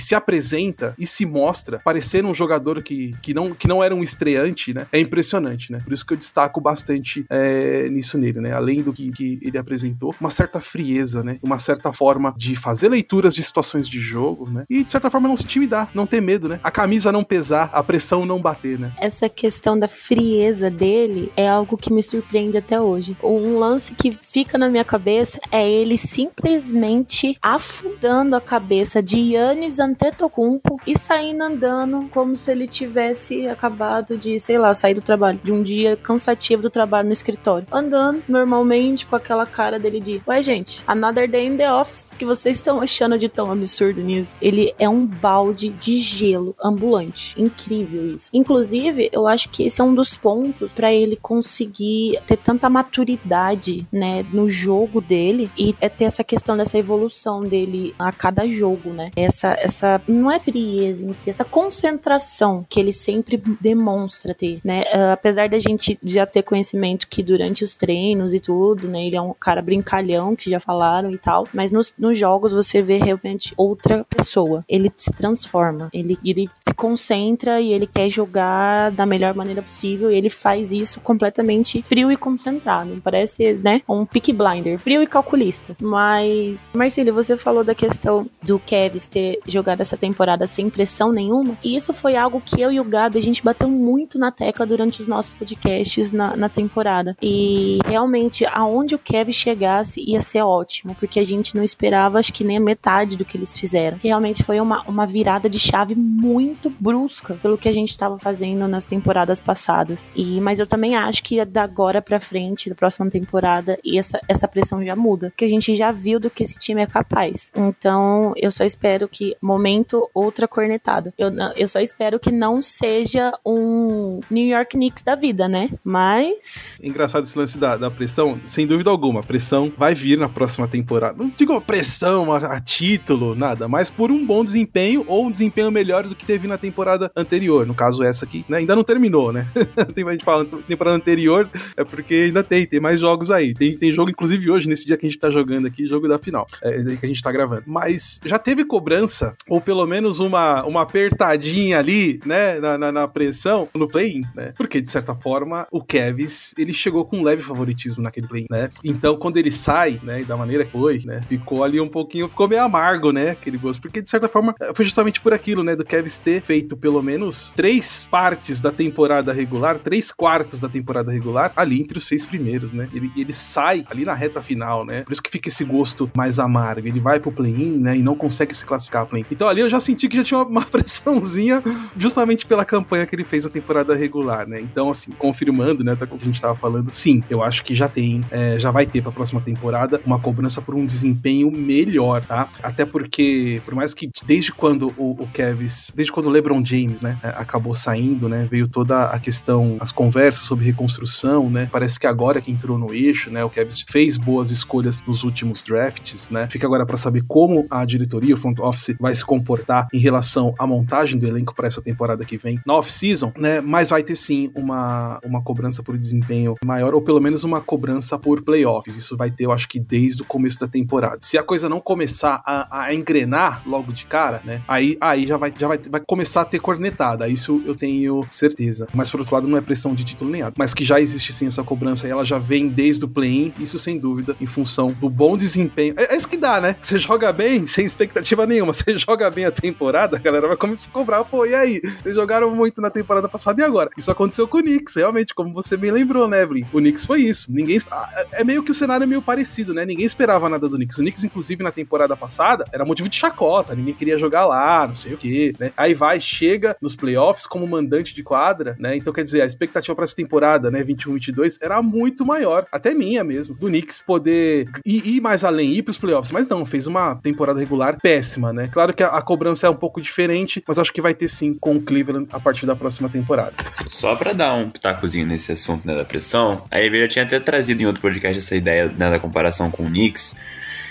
[0.00, 4.02] se apresenta e se mostra, parecendo um jogador que que não, que não era um
[4.02, 4.86] estreante, né?
[4.92, 5.78] É impressionante, né?
[5.82, 8.52] Por isso que eu destaco bastante é, nisso nele, né?
[8.52, 11.38] Além do que, que ele apresentou, uma certa frieza, né?
[11.42, 14.64] Uma certa forma de fazer leituras de situações de jogo, né?
[14.68, 16.60] E de certa forma não se intimidar, não ter medo, né?
[16.62, 18.92] A camisa não pesar, a pressão não bater, né?
[18.98, 23.16] Essa questão da frieza dele é algo que me surpreende até hoje.
[23.22, 29.78] Um lance que fica na minha cabeça é ele simplesmente afundando a cabeça de Yannis
[29.78, 35.40] Antetokounmpo e saindo andando como se ele tivesse acabado de, sei lá, sair do trabalho,
[35.42, 37.66] de um dia cansativo do trabalho no escritório.
[37.70, 42.24] Andando normalmente com aquela cara dele de, ué gente, another day in the office, que
[42.24, 44.38] vocês estão achando de tão absurdo nisso?
[44.40, 47.40] Ele é um balde de gelo ambulante.
[47.40, 48.30] Incrível isso.
[48.32, 53.86] Inclusive, eu acho que esse é um dos pontos para ele conseguir ter tanta maturidade,
[53.92, 58.90] né, no jogo dele e é ter essa questão dessa evolução dele a cada jogo,
[58.90, 59.10] né?
[59.16, 64.82] Essa essa não é frieza em si, essa concentração que ele sempre demonstra ter, né?
[64.94, 69.16] Uh, apesar da gente já ter conhecimento que durante os treinos e tudo, né, ele
[69.16, 72.98] é um cara brincalhão que já falaram e tal, mas nos, nos jogos você vê
[72.98, 74.64] realmente outra pessoa.
[74.68, 80.10] Ele se transforma, ele, ele se concentra e ele quer jogar da melhor maneira possível
[80.10, 83.00] e ele faz isso completamente frio e concentrado.
[83.02, 85.06] Parece, né, um pick blinder, frio e
[85.38, 85.76] calculista.
[85.80, 91.56] Mas, Marcílio, você falou da questão do Kevs ter jogado essa temporada sem pressão nenhuma,
[91.62, 94.66] e isso foi algo que eu e o Gabi a gente bateu muito na tecla
[94.66, 97.16] durante os nossos podcasts na, na temporada.
[97.22, 102.32] E realmente, aonde o Kevin chegasse ia ser ótimo, porque a gente não esperava, acho
[102.32, 103.98] que nem a metade do que eles fizeram.
[103.98, 108.18] Que realmente foi uma, uma virada de chave muito brusca pelo que a gente estava
[108.18, 110.12] fazendo nas temporadas passadas.
[110.16, 114.48] E mas eu também acho que da agora para frente, da próxima temporada, essa, essa
[114.48, 117.52] pressão já muda, porque a gente já viu do que esse time é capaz.
[117.54, 121.12] Então, eu só espero que momento outra cornetada.
[121.18, 125.70] Eu, eu só espero que não seja um New York Knicks da vida, né?
[125.84, 130.28] Mas engraçado esse lance da, da pressão, sem dúvida alguma, a pressão vai vir na
[130.28, 131.16] próxima temporada.
[131.18, 135.70] Não digo pressão a, a título, nada, mas por um bom desempenho ou um desempenho
[135.70, 137.66] melhor do que teve na temporada anterior.
[137.66, 138.58] No caso, essa aqui, né?
[138.58, 139.48] Ainda não terminou, né?
[139.94, 143.54] tem a gente falando temporada anterior, é porque ainda tem, tem mais jogos aí.
[143.54, 146.18] Tem, tem jogo, inclusive, hoje, nesse dia que a gente tá jogando aqui, jogo da
[146.18, 147.64] final, é, que a gente tá gravando.
[147.66, 152.58] Mas já teve cobrança, ou pelo menos uma, uma apertadinha ali, né?
[152.60, 154.52] Na, na, na pressão, no play-in, né?
[154.56, 158.70] Porque, de certa forma, o Kevs, ele chegou com um leve favoritismo naquele play, né?
[158.84, 162.48] Então, quando ele sai, né, da maneira que foi, né, ficou ali um pouquinho, ficou
[162.48, 165.84] meio amargo, né, aquele gosto, porque de certa forma foi justamente por aquilo, né, do
[165.84, 171.52] Kevs ter feito pelo menos três partes da temporada regular, três quartos da temporada regular,
[171.56, 172.88] ali entre os seis primeiros, né?
[172.92, 175.02] Ele, ele sai ali na reta final, né?
[175.02, 176.86] Por isso que fica esse gosto mais amargo.
[176.86, 179.26] Ele vai pro play-in, né, e não consegue se classificar play-in.
[179.30, 181.62] Então ali eu já senti que já tinha uma pressãozinha
[181.96, 184.60] justamente pela campanha que ele fez na temporada regular, né?
[184.60, 187.88] Então, assim, confirmando, né, o que a gente tava falando, sim, eu acho que já
[187.88, 192.48] tem, é, já vai ter pra próxima temporada uma cobrança por um desempenho melhor, tá?
[192.62, 197.00] Até porque, por mais que desde quando o, o Kevs, desde quando o LeBron James,
[197.00, 201.98] né, é, acabou saindo, né, veio toda a questão, as conversas sobre reconstrução, né, parece
[201.98, 206.30] que agora que entrou no eixo, né, o Kevs fez boas escolhas nos últimos drafts,
[206.30, 209.98] né, fica agora para saber como a diretoria, o front office vai se comportar em
[209.98, 214.02] relação à montagem do elenco para essa temporada que vem na off-season, né, mas vai
[214.02, 218.96] ter sim uma, uma cobrança por desempenho maior, ou pelo menos uma cobrança por playoffs.
[218.96, 221.18] Isso vai ter, eu acho que desde o começo da temporada.
[221.20, 224.62] Se a coisa não começar a, a engrenar logo de cara, né?
[224.66, 227.28] Aí, aí já, vai, já vai, vai começar a ter cornetada.
[227.28, 228.88] Isso eu tenho certeza.
[228.92, 230.54] Mas por outro lado, não é pressão de título nem nada.
[230.58, 233.78] Mas que já existe sim essa cobrança e ela já vem desde o play-in, isso
[233.78, 235.94] sem dúvida, em função do bom desempenho.
[235.96, 236.76] É, é, isso que dá, né?
[236.80, 238.72] Você joga bem, sem expectativa nenhuma.
[238.72, 241.24] Você joga bem a temporada, a galera vai começar a cobrar.
[241.24, 241.80] Pô, e aí?
[242.02, 243.77] Vocês jogaram muito na temporada passada e agora?
[243.96, 246.64] Isso aconteceu com o Knicks, realmente, como você bem lembrou, né, Evelyn?
[246.72, 247.52] O Knicks foi isso.
[247.52, 247.78] Ninguém.
[247.90, 249.84] Ah, é meio que o cenário é meio parecido, né?
[249.84, 250.98] Ninguém esperava nada do Knicks.
[250.98, 253.74] O Knicks, inclusive, na temporada passada, era motivo de chacota.
[253.74, 255.72] Ninguém queria jogar lá, não sei o quê, né?
[255.76, 258.96] Aí vai, chega nos playoffs como mandante de quadra, né?
[258.96, 262.66] Então, quer dizer, a expectativa para essa temporada, né, 21-22, era muito maior.
[262.72, 266.32] Até minha mesmo, do Knicks poder ir, ir mais além, ir pros playoffs.
[266.32, 268.68] Mas não, fez uma temporada regular péssima, né?
[268.72, 271.54] Claro que a, a cobrança é um pouco diferente, mas acho que vai ter sim
[271.54, 273.54] com o Cleveland a partir da próxima temporada.
[273.88, 277.40] Só para dar um pitacozinho nesse assunto né, da pressão, a EV já tinha até
[277.40, 280.36] trazido em outro podcast essa ideia né, da comparação com o Knicks.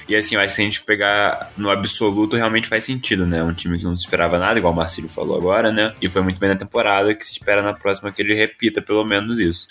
[0.07, 3.43] E assim, eu acho que se a gente pegar no absoluto, realmente faz sentido, né?
[3.43, 5.93] Um time que não se esperava nada, igual o Marcílio falou agora, né?
[6.01, 9.03] E foi muito bem na temporada, que se espera na próxima que ele repita pelo
[9.03, 9.67] menos isso.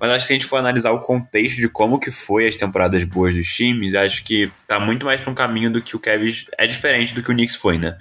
[0.00, 2.56] Mas acho que se a gente for analisar o contexto de como que foi as
[2.56, 6.00] temporadas boas dos times, acho que tá muito mais pra um caminho do que o
[6.00, 7.96] Kevin é diferente do que o Knicks foi, né?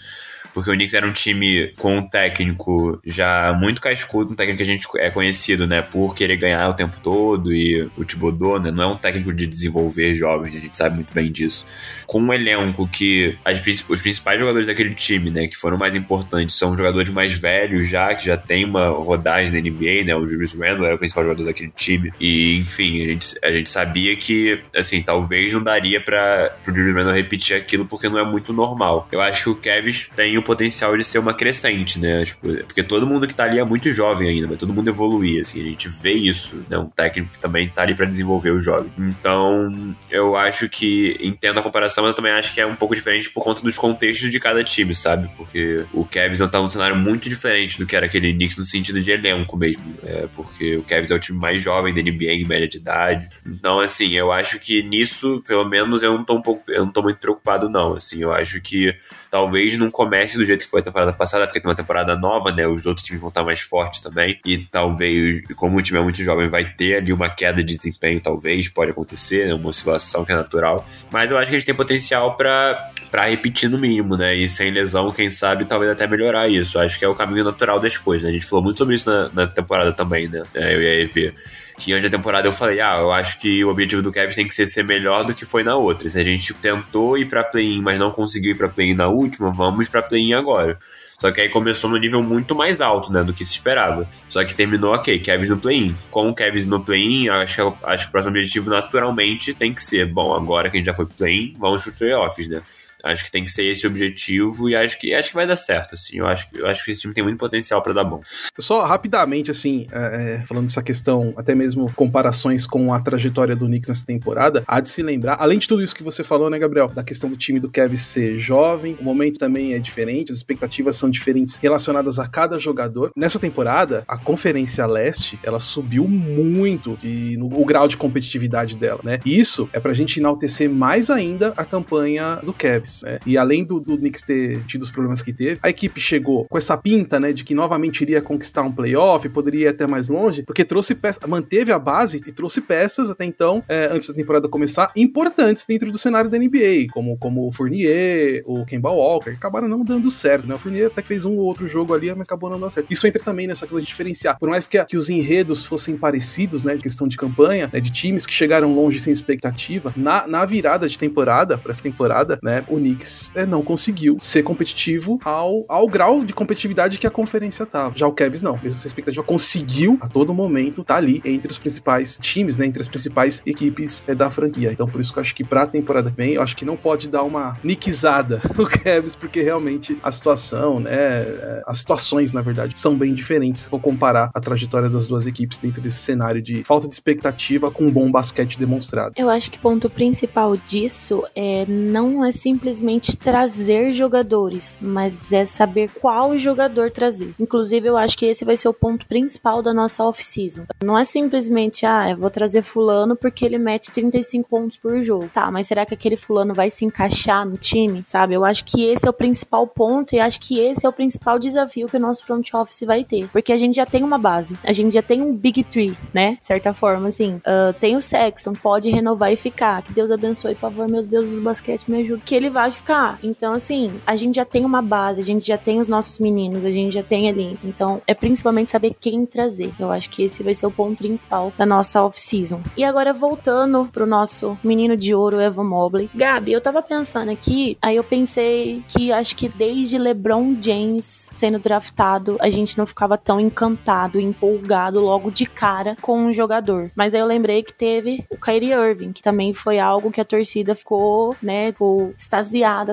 [0.58, 4.64] Porque o Knicks era um time com um técnico já muito cascudo, um técnico que
[4.64, 8.72] a gente é conhecido, né, por querer ganhar o tempo todo e o Thibodeau, né,
[8.72, 11.64] não é um técnico de desenvolver jovens, a gente sabe muito bem disso.
[12.08, 16.56] Com um elenco que as, os principais jogadores daquele time, né, que foram mais importantes,
[16.56, 20.56] são jogadores mais velhos já, que já tem uma rodagem na NBA, né, o Julius
[20.56, 24.60] Randle era o principal jogador daquele time e, enfim, a gente, a gente sabia que,
[24.76, 29.08] assim, talvez não daria para o Julius Randle repetir aquilo porque não é muito normal.
[29.12, 32.82] Eu acho que o Kevin tem o potencial de ser uma crescente, né, tipo, porque
[32.82, 35.64] todo mundo que tá ali é muito jovem ainda, vai todo mundo evoluir, assim, a
[35.64, 38.92] gente vê isso, né, um técnico que também tá ali para desenvolver o jovem.
[38.98, 42.96] Então, eu acho que entendo a comparação, mas eu também acho que é um pouco
[42.96, 45.30] diferente por conta dos contextos de cada time, sabe?
[45.36, 49.02] Porque o Cavs tá num cenário muito diferente do que era aquele Knicks no sentido
[49.02, 49.84] de elenco mesmo.
[50.04, 53.30] É, porque o Cavs é o time mais jovem da NBA em média de idade.
[53.46, 56.92] Então, assim, eu acho que nisso, pelo menos, eu não tô um pouco, eu não
[56.92, 57.94] tô muito preocupado, não.
[57.94, 58.96] Assim, eu acho que
[59.30, 62.52] talvez não comece do jeito que foi a temporada passada, porque tem uma temporada nova,
[62.52, 62.68] né?
[62.68, 64.40] Os outros times vão estar mais fortes também.
[64.46, 68.22] E talvez, como o time é muito jovem, vai ter ali uma queda de desempenho,
[68.22, 69.54] talvez, pode acontecer, né?
[69.54, 70.86] Uma oscilação que é natural.
[71.12, 72.92] Mas eu acho que gente tem potencial para
[73.26, 74.36] repetir no mínimo, né?
[74.36, 76.80] E sem lesão, quem sabe, talvez até melhorar isso.
[76.80, 78.24] Acho que é o caminho natural das coisas.
[78.24, 78.30] Né?
[78.30, 80.44] A gente falou muito sobre isso na, na temporada também, né?
[80.54, 81.34] É, eu e a EV
[81.78, 84.48] que antes da temporada eu falei, ah, eu acho que o objetivo do Kevin tem
[84.48, 86.10] que ser ser melhor do que foi na outra.
[86.10, 89.52] Se a gente tentou ir pra play-in, mas não conseguiu ir pra play-in na última,
[89.52, 90.78] vamos pra play-in agora.
[91.20, 94.10] Só que aí começou no nível muito mais alto, né, do que se esperava.
[94.28, 95.96] Só que terminou, ok, Kevs no play-in.
[96.10, 100.06] Com o Kevs no play-in, acho, acho que o próximo objetivo naturalmente tem que ser,
[100.08, 102.62] bom, agora que a gente já foi play-in, vamos pro playoffs, né?
[103.08, 105.56] Acho que tem que ser esse o objetivo e acho que acho que vai dar
[105.56, 106.18] certo, assim.
[106.18, 108.22] Eu acho, eu acho que esse time tem muito potencial para dar bom.
[108.60, 113.66] Só rapidamente, assim, é, é, falando dessa questão, até mesmo comparações com a trajetória do
[113.66, 116.60] Knicks nessa temporada, há de se lembrar, além de tudo isso que você falou, né,
[116.60, 120.38] Gabriel, da questão do time do Kevin ser jovem, o momento também é diferente, as
[120.38, 123.12] expectativas são diferentes relacionadas a cada jogador.
[123.16, 129.00] Nessa temporada, a Conferência Leste, ela subiu muito e no, o grau de competitividade dela,
[129.04, 129.20] né?
[129.26, 132.97] E isso é pra gente enaltecer mais ainda a campanha do Cavs.
[133.04, 133.20] Né?
[133.26, 136.58] E além do, do Knicks ter tido os problemas que teve, a equipe chegou com
[136.58, 140.44] essa pinta, né, de que novamente iria conquistar um playoff, poderia ir até mais longe,
[140.44, 144.48] porque trouxe peças, manteve a base e trouxe peças até então, é, antes da temporada
[144.48, 149.68] começar, importantes dentro do cenário da NBA, como, como o Fournier, o Kemba Walker, acabaram
[149.68, 150.56] não dando certo, né?
[150.56, 152.92] O Fournier até que fez um ou outro jogo ali, mas acabou não dando certo.
[152.92, 154.38] Isso entra também nessa coisa de diferenciar.
[154.40, 157.92] Por mais que, que os enredos fossem parecidos, né, de questão de campanha, né, de
[157.92, 162.64] times que chegaram longe sem expectativa, na, na virada de temporada, para essa temporada, né,
[162.68, 167.66] o Knicks é, não conseguiu ser competitivo ao, ao grau de competitividade que a conferência
[167.66, 167.96] tava.
[167.96, 168.60] Já o Cavs não.
[168.64, 172.88] Essa expectativa conseguiu a todo momento tá ali entre os principais times, né, entre as
[172.88, 174.72] principais equipes é, da franquia.
[174.72, 176.78] Então por isso que eu acho que pra temporada que vem, eu acho que não
[176.78, 182.42] pode dar uma niquizada no Cavs, porque realmente a situação, né, é, as situações, na
[182.42, 186.64] verdade, são bem diferentes for comparar a trajetória das duas equipes dentro desse cenário de
[186.64, 189.14] falta de expectativa com um bom basquete demonstrado.
[189.18, 195.32] Eu acho que o ponto principal disso é não é simplesmente simplesmente trazer jogadores, mas
[195.32, 197.34] é saber qual jogador trazer.
[197.40, 200.66] Inclusive, eu acho que esse vai ser o ponto principal da nossa off-season.
[200.84, 205.30] Não é simplesmente, ah, eu vou trazer fulano porque ele mete 35 pontos por jogo.
[205.34, 208.04] Tá, mas será que aquele fulano vai se encaixar no time?
[208.06, 208.34] Sabe?
[208.34, 211.40] Eu acho que esse é o principal ponto e acho que esse é o principal
[211.40, 213.30] desafio que o nosso front office vai ter.
[213.30, 216.38] Porque a gente já tem uma base, a gente já tem um Big Tree, né?
[216.40, 217.36] De certa forma, assim.
[217.38, 219.82] Uh, tem o Sexton, pode renovar e ficar.
[219.84, 222.22] Que Deus abençoe, por favor, meu Deus do basquete, me ajuda.
[222.26, 223.20] Que ele vai ficar.
[223.22, 226.66] Então, assim, a gente já tem uma base, a gente já tem os nossos meninos,
[226.66, 227.56] a gente já tem ali.
[227.64, 229.72] Então, é principalmente saber quem trazer.
[229.80, 232.60] Eu acho que esse vai ser o ponto principal da nossa off-season.
[232.76, 236.10] E agora, voltando pro nosso menino de ouro, Evan Mobley.
[236.16, 241.60] Gabi, eu tava pensando aqui, aí eu pensei que acho que desde LeBron James sendo
[241.60, 246.90] draftado, a gente não ficava tão encantado, empolgado logo de cara com um jogador.
[246.96, 250.26] Mas aí eu lembrei que teve o Kyrie Irving, que também foi algo que a
[250.26, 252.47] torcida ficou, né, ficou extasiada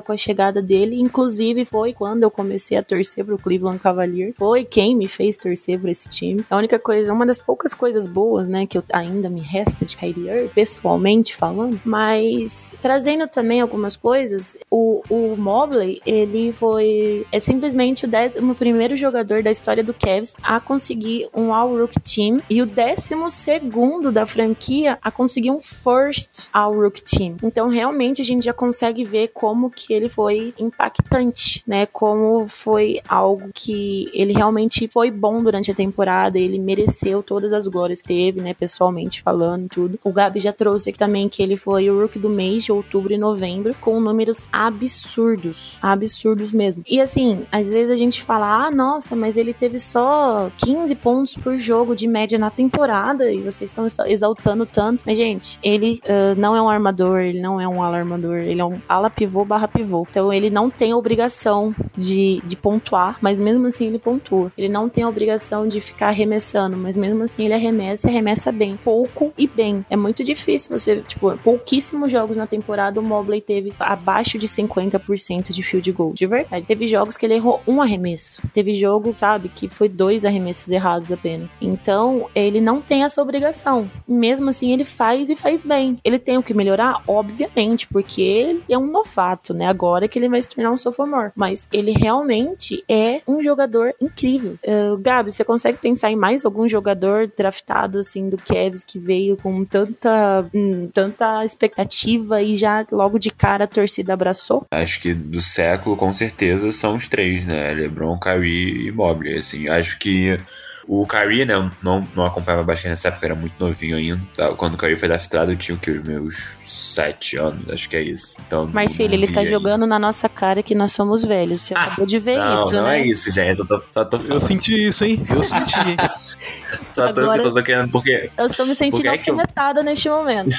[0.05, 1.01] com a chegada dele.
[1.01, 4.37] Inclusive, foi quando eu comecei a torcer pro Cleveland Cavaliers.
[4.37, 6.45] Foi quem me fez torcer por esse time.
[6.51, 9.97] A única coisa, uma das poucas coisas boas, né, que eu, ainda me resta de
[9.97, 11.81] Kyrie Irving, pessoalmente falando.
[11.85, 18.97] Mas, trazendo também algumas coisas, o, o Mobley, ele foi, é simplesmente o décimo primeiro
[18.97, 24.27] jogador da história do Cavs a conseguir um All-Rookie Team e o décimo segundo da
[24.27, 27.37] franquia a conseguir um First All-Rookie Team.
[27.43, 31.85] Então, realmente, a gente já consegue ver como que ele foi impactante, né?
[31.85, 37.69] Como foi algo que ele realmente foi bom durante a temporada, ele mereceu todas as
[37.69, 38.55] glórias que teve, né?
[38.55, 40.01] Pessoalmente falando tudo.
[40.03, 43.13] O Gabi já trouxe aqui também que ele foi o rookie do mês de outubro
[43.13, 45.79] e novembro, com números absurdos.
[45.83, 46.83] Absurdos mesmo.
[46.89, 51.35] E assim, às vezes a gente fala, ah, nossa, mas ele teve só 15 pontos
[51.37, 55.05] por jogo de média na temporada e vocês estão exaltando tanto.
[55.05, 58.63] Mas, gente, ele uh, não é um armador, ele não é um ala armador, ele
[58.63, 60.07] é um ala pivô barra pivô.
[60.11, 64.53] Então ele não tem a obrigação de, de pontuar, mas mesmo assim ele pontua.
[64.59, 68.53] Ele não tem a obrigação de ficar arremessando, mas mesmo assim ele arremessa e arremessa
[68.53, 68.79] bem.
[68.85, 69.85] Pouco e bem.
[69.89, 75.53] É muito difícil você, tipo, pouquíssimos jogos na temporada o Mobley teve abaixo de 50%
[75.53, 76.13] de field goal.
[76.13, 76.67] De verdade.
[76.67, 78.43] Teve jogos que ele errou um arremesso.
[78.53, 81.57] Teve jogo, sabe, que foi dois arremessos errados apenas.
[81.61, 83.91] Então, ele não tem essa obrigação.
[84.07, 85.99] Mesmo assim, ele faz e faz bem.
[86.05, 87.03] Ele tem o que melhorar?
[87.07, 89.24] Obviamente, porque ele é um novato,
[89.55, 89.67] né?
[89.67, 91.33] Agora que ele vai se tornar um sophomore.
[91.35, 94.59] Mas ele realmente é um jogador incrível.
[94.65, 99.37] Uh, Gabi, você consegue pensar em mais algum jogador draftado, assim, do Cavs que veio
[99.37, 104.67] com tanta, hum, tanta expectativa e já logo de cara a torcida abraçou?
[104.71, 107.73] Acho que do século, com certeza, são os três, né?
[107.73, 109.69] LeBron, Kyrie e Mobley, assim.
[109.69, 110.39] Acho que
[110.87, 114.21] o Kyrie, né, eu não, não acompanhava basquete nessa época, era muito novinho ainda.
[114.37, 115.91] Tá, quando o Kyrie foi draftado, eu tinha o que?
[115.91, 118.41] Os meus sete anos, acho que é isso.
[118.47, 119.47] Então, Marcelo, ele tá aí.
[119.47, 121.63] jogando na nossa cara que nós somos velhos.
[121.63, 123.01] Você ah, acabou de ver não, isso, não né?
[123.01, 123.57] é isso, gente.
[123.57, 125.23] Só tô, só tô Eu senti isso, hein?
[125.29, 125.75] Eu senti.
[126.93, 128.31] só, tô, Agora, só tô querendo, porque...
[128.37, 129.85] Eu estou me sentindo alfinetada eu...
[129.85, 130.57] neste momento.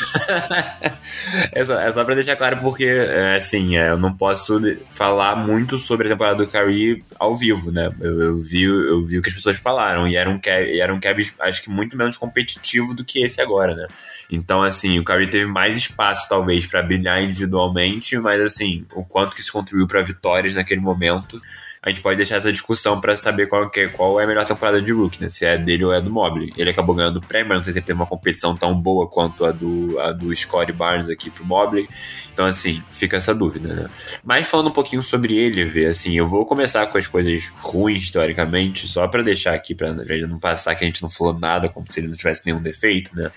[1.52, 4.60] é, só, é só pra deixar claro, porque, é, assim, é, eu não posso
[4.90, 7.90] falar muito sobre a temporada do Kyrie ao vivo, né?
[8.00, 11.00] Eu, eu, vi, eu vi o que as pessoas falaram, e era um, era um
[11.00, 13.88] Cavs, acho que muito menos competitivo do que esse agora, né?
[14.32, 19.36] Então, assim, o Kyrie teve mais espaço, talvez, para brilhar individualmente, mas, assim, o quanto
[19.36, 21.40] que isso contribuiu para vitórias naquele momento
[21.86, 24.44] a gente pode deixar essa discussão para saber qual, que, é, qual é a melhor
[24.44, 25.30] temporada de Rook, né?
[25.30, 26.52] Se é dele ou é do Mobley.
[26.58, 29.08] Ele acabou ganhando o prêmio, mas não sei se ele teve uma competição tão boa
[29.08, 31.88] quanto a do, a do Scottie Barnes aqui pro Mobley.
[32.34, 33.88] Então, assim, fica essa dúvida, né?
[34.24, 38.10] Mas falando um pouquinho sobre ele, ver, assim, eu vou começar com as coisas ruins,
[38.10, 41.70] teoricamente, só para deixar aqui, pra já não passar que a gente não falou nada,
[41.70, 43.30] como se ele não tivesse nenhum defeito, né?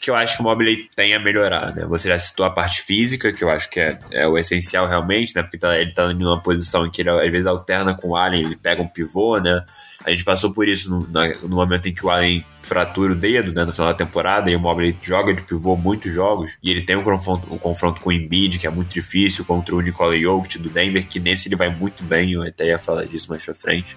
[0.00, 1.84] Que eu acho que o Mobley tem a melhorar, né?
[1.86, 5.34] Você já citou a parte física, que eu acho que é, é o essencial realmente,
[5.34, 5.42] né?
[5.42, 8.16] Porque tá, ele tá em uma posição em que ele às vezes alterna com o
[8.16, 9.64] Allen, ele pega um pivô, né?
[10.04, 11.00] A gente passou por isso no,
[11.42, 13.64] no momento em que o Allen fratura o dedo, né?
[13.64, 16.96] No final da temporada, e o Mobley joga de pivô muitos jogos, e ele tem
[16.96, 20.58] um confronto, um confronto com o Embiid, que é muito difícil, contra o Nikola Jokic
[20.58, 23.54] do Denver, que nesse ele vai muito bem, eu até ia falar disso mais pra
[23.54, 23.96] frente.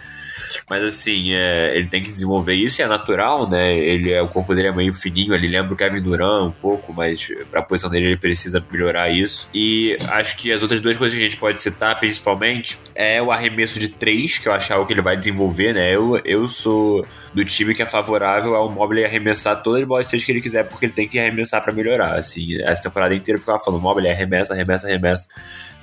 [0.69, 3.77] Mas assim, é, ele tem que desenvolver isso, e é natural, né?
[3.77, 6.93] Ele é, o corpo dele é meio fininho, ele lembra o Kevin Durant um pouco,
[6.93, 9.49] mas pra posição dele ele precisa melhorar isso.
[9.53, 13.31] E acho que as outras duas coisas que a gente pode citar, principalmente, é o
[13.31, 15.95] arremesso de três, que eu acho algo que ele vai desenvolver, né?
[15.95, 20.23] Eu, eu sou do time que é favorável ao Mobley arremessar todas as bolas três
[20.23, 22.15] que ele quiser, porque ele tem que arremessar para melhorar.
[22.15, 25.29] Assim, essa temporada inteira eu ficava falando, Mobley arremessa, arremessa, arremessa.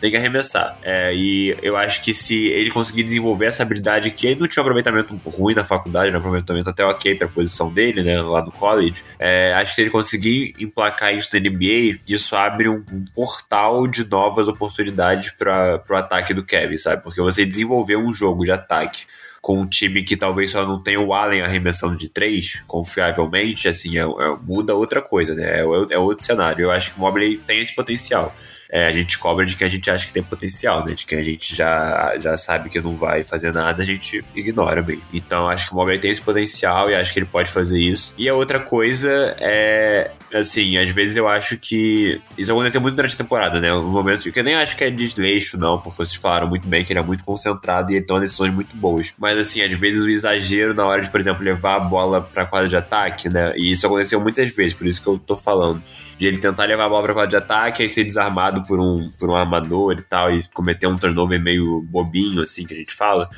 [0.01, 0.79] Tem que arremessar.
[0.83, 4.63] É, e eu acho que se ele conseguir desenvolver essa habilidade que ele não tinha
[4.63, 8.53] um aproveitamento ruim na faculdade, um aproveitamento até ok pra posição dele, né, lá no
[8.53, 13.05] college, é, acho que se ele conseguir emplacar isso na NBA, isso abre um, um
[13.15, 17.03] portal de novas oportunidades para o ataque do Kevin, sabe?
[17.03, 19.07] Porque você desenvolver um jogo de ataque
[19.47, 23.97] com um time que talvez só não tenha o Allen arremessando de três, confiavelmente, assim,
[23.97, 25.61] é, é, muda outra coisa, né?
[25.61, 26.65] É, é, outro cenário.
[26.65, 28.35] Eu acho que o Mobley tem esse potencial
[28.71, 30.95] é, a gente cobra de que a gente acha que tem potencial, né?
[30.95, 34.83] De que a gente já, já sabe que não vai fazer nada, a gente ignora
[34.83, 35.03] mesmo.
[35.13, 38.15] Então acho que o Mobley tem esse potencial e acho que ele pode fazer isso.
[38.17, 43.15] E a outra coisa é, assim, às vezes eu acho que isso aconteceu muito durante
[43.15, 43.73] a temporada, né?
[43.73, 46.85] Um momento que eu nem acho que é desleixo, não, porque vocês falaram muito bem
[46.85, 49.15] que ele é muito concentrado e ele toma decisões muito boas.
[49.19, 52.45] Mas assim, às vezes o exagero na hora de, por exemplo, levar a bola pra
[52.45, 53.53] quadra de ataque, né?
[53.57, 55.83] E isso aconteceu muitas vezes, por isso que eu tô falando.
[56.19, 59.11] De ele tentar levar a bola pra quadra de ataque, aí ser desarmado por um,
[59.19, 62.95] por um armador e tal, e cometer um turnover meio bobinho, assim, que a gente
[62.95, 63.29] fala.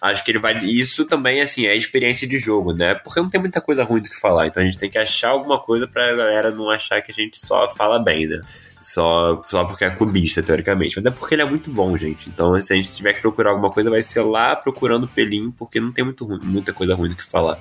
[0.00, 0.56] Acho que ele vai.
[0.64, 2.94] Isso também, assim, é experiência de jogo, né?
[2.94, 4.46] Porque não tem muita coisa ruim do que falar.
[4.46, 7.38] Então a gente tem que achar alguma coisa pra galera não achar que a gente
[7.38, 8.40] só fala bem, né?
[8.80, 10.96] Só, só porque é clubista, teoricamente.
[10.96, 12.28] Mas é porque ele é muito bom, gente.
[12.28, 15.80] Então, se a gente tiver que procurar alguma coisa, vai ser lá procurando pelinho, porque
[15.80, 17.58] não tem muito ruim, muita coisa ruim do que falar.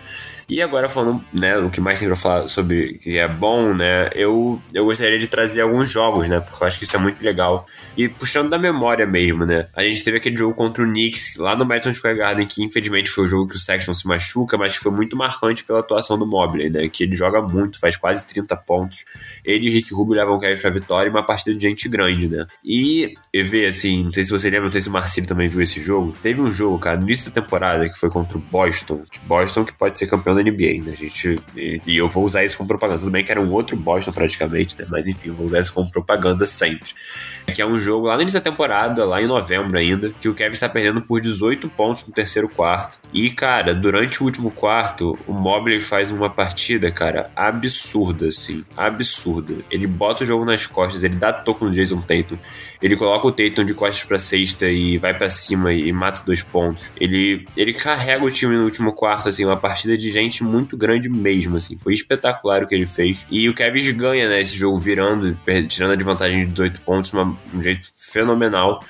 [0.49, 4.09] E agora falando, né, o que mais tem pra falar sobre que é bom, né,
[4.15, 7.21] eu, eu gostaria de trazer alguns jogos, né, porque eu acho que isso é muito
[7.21, 7.65] legal.
[7.97, 11.53] E puxando da memória mesmo, né, a gente teve aquele jogo contra o Knicks lá
[11.53, 14.77] no Madison Square Garden, que infelizmente foi o jogo que o Sexton se machuca, mas
[14.77, 18.25] que foi muito marcante pela atuação do Mobley, né, que ele joga muito, faz quase
[18.25, 19.03] 30 pontos.
[19.43, 22.27] Ele e o Rick Rubio levam o Kevin pra vitória uma partida de gente grande,
[22.27, 22.45] né?
[22.63, 25.49] E eu vi, assim, não sei se você lembra, não sei se o Marcelo também
[25.49, 26.13] viu esse jogo.
[26.21, 29.03] Teve um jogo, cara, no início da temporada que foi contra o Boston.
[29.23, 30.91] Boston que pode ser campeão da NBA, né?
[30.91, 32.99] A gente, e, e eu vou usar isso como propaganda.
[32.99, 34.85] Tudo bem que era um outro Boston praticamente, né?
[34.89, 36.89] Mas enfim, eu vou usar isso como propaganda sempre.
[37.47, 40.33] Que é um jogo lá no início da temporada, lá em novembro ainda, que o
[40.33, 42.99] Kevin está perdendo por 18 pontos no terceiro quarto.
[43.13, 48.65] E, cara, durante o último quarto, o Mobley faz uma partida, cara, absurda, assim.
[48.75, 49.55] Absurda.
[49.71, 52.37] Ele bota o jogo nas costas, ele dá toco no Jason Tatum,
[52.81, 56.43] ele coloca o Tatum de costas pra sexta e vai para cima e mata dois
[56.43, 56.91] pontos.
[56.99, 61.09] Ele, ele carrega o time no último quarto, assim, uma partida de gente muito grande
[61.09, 61.77] mesmo, assim.
[61.77, 63.25] Foi espetacular o que ele fez.
[63.29, 65.37] E o Kevin ganha, né, esse jogo virando,
[65.67, 68.83] tirando a desvantagem de 18 pontos de um jeito fenomenal.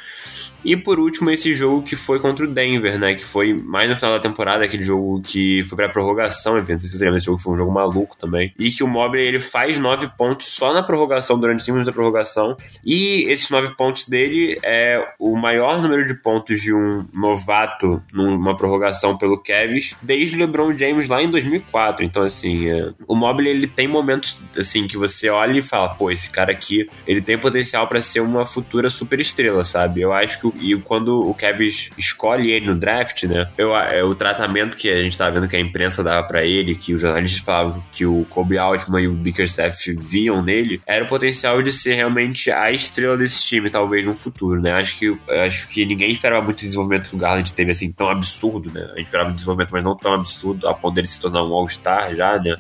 [0.68, 3.16] E por último, esse jogo que foi contra o Denver, né?
[3.16, 6.72] Que foi mais no final da temporada, aquele jogo que foi pra prorrogação, evento.
[6.72, 8.54] Não sei se você lembra, esse jogo foi um jogo maluco também.
[8.60, 11.94] E que o Mobley ele faz nove pontos só na prorrogação, durante cinco minutos da
[11.94, 12.58] prorrogação.
[12.84, 18.58] E esses nove pontos dele é o maior número de pontos de um novato numa
[18.58, 22.04] prorrogação pelo Cavs desde LeBron James lá em 2004.
[22.04, 26.12] Então, assim, é, o Mobley ele tem momentos assim que você olha e fala, pô,
[26.12, 30.02] esse cara aqui ele tem potencial para ser uma futura super estrela, sabe?
[30.02, 33.50] Eu acho que e quando o Kevin escolhe ele no draft, né?
[33.58, 36.76] Eu, é, o tratamento que a gente tá vendo que a imprensa dava para ele,
[36.76, 41.08] que os jornalistas falavam que o Kobe Altman e o Bickerstaff viam nele, era o
[41.08, 44.74] potencial de ser realmente a estrela desse time, talvez no futuro, né?
[44.74, 48.10] Acho que, acho que ninguém esperava muito o desenvolvimento que o Garland teve assim tão
[48.10, 48.84] absurdo, né?
[48.94, 51.54] A gente esperava um desenvolvimento, mas não tão absurdo, a ponto dele se tornar um
[51.54, 52.56] All-Star já, né?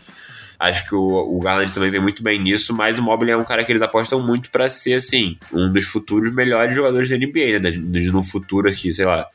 [0.60, 3.44] Acho que o, o Garland também vem muito bem nisso, mas o Mobley é um
[3.44, 7.60] cara que eles apostam muito para ser, assim, um dos futuros melhores jogadores da NBA,
[7.62, 7.72] né?
[8.12, 9.28] No futuro aqui, sei lá,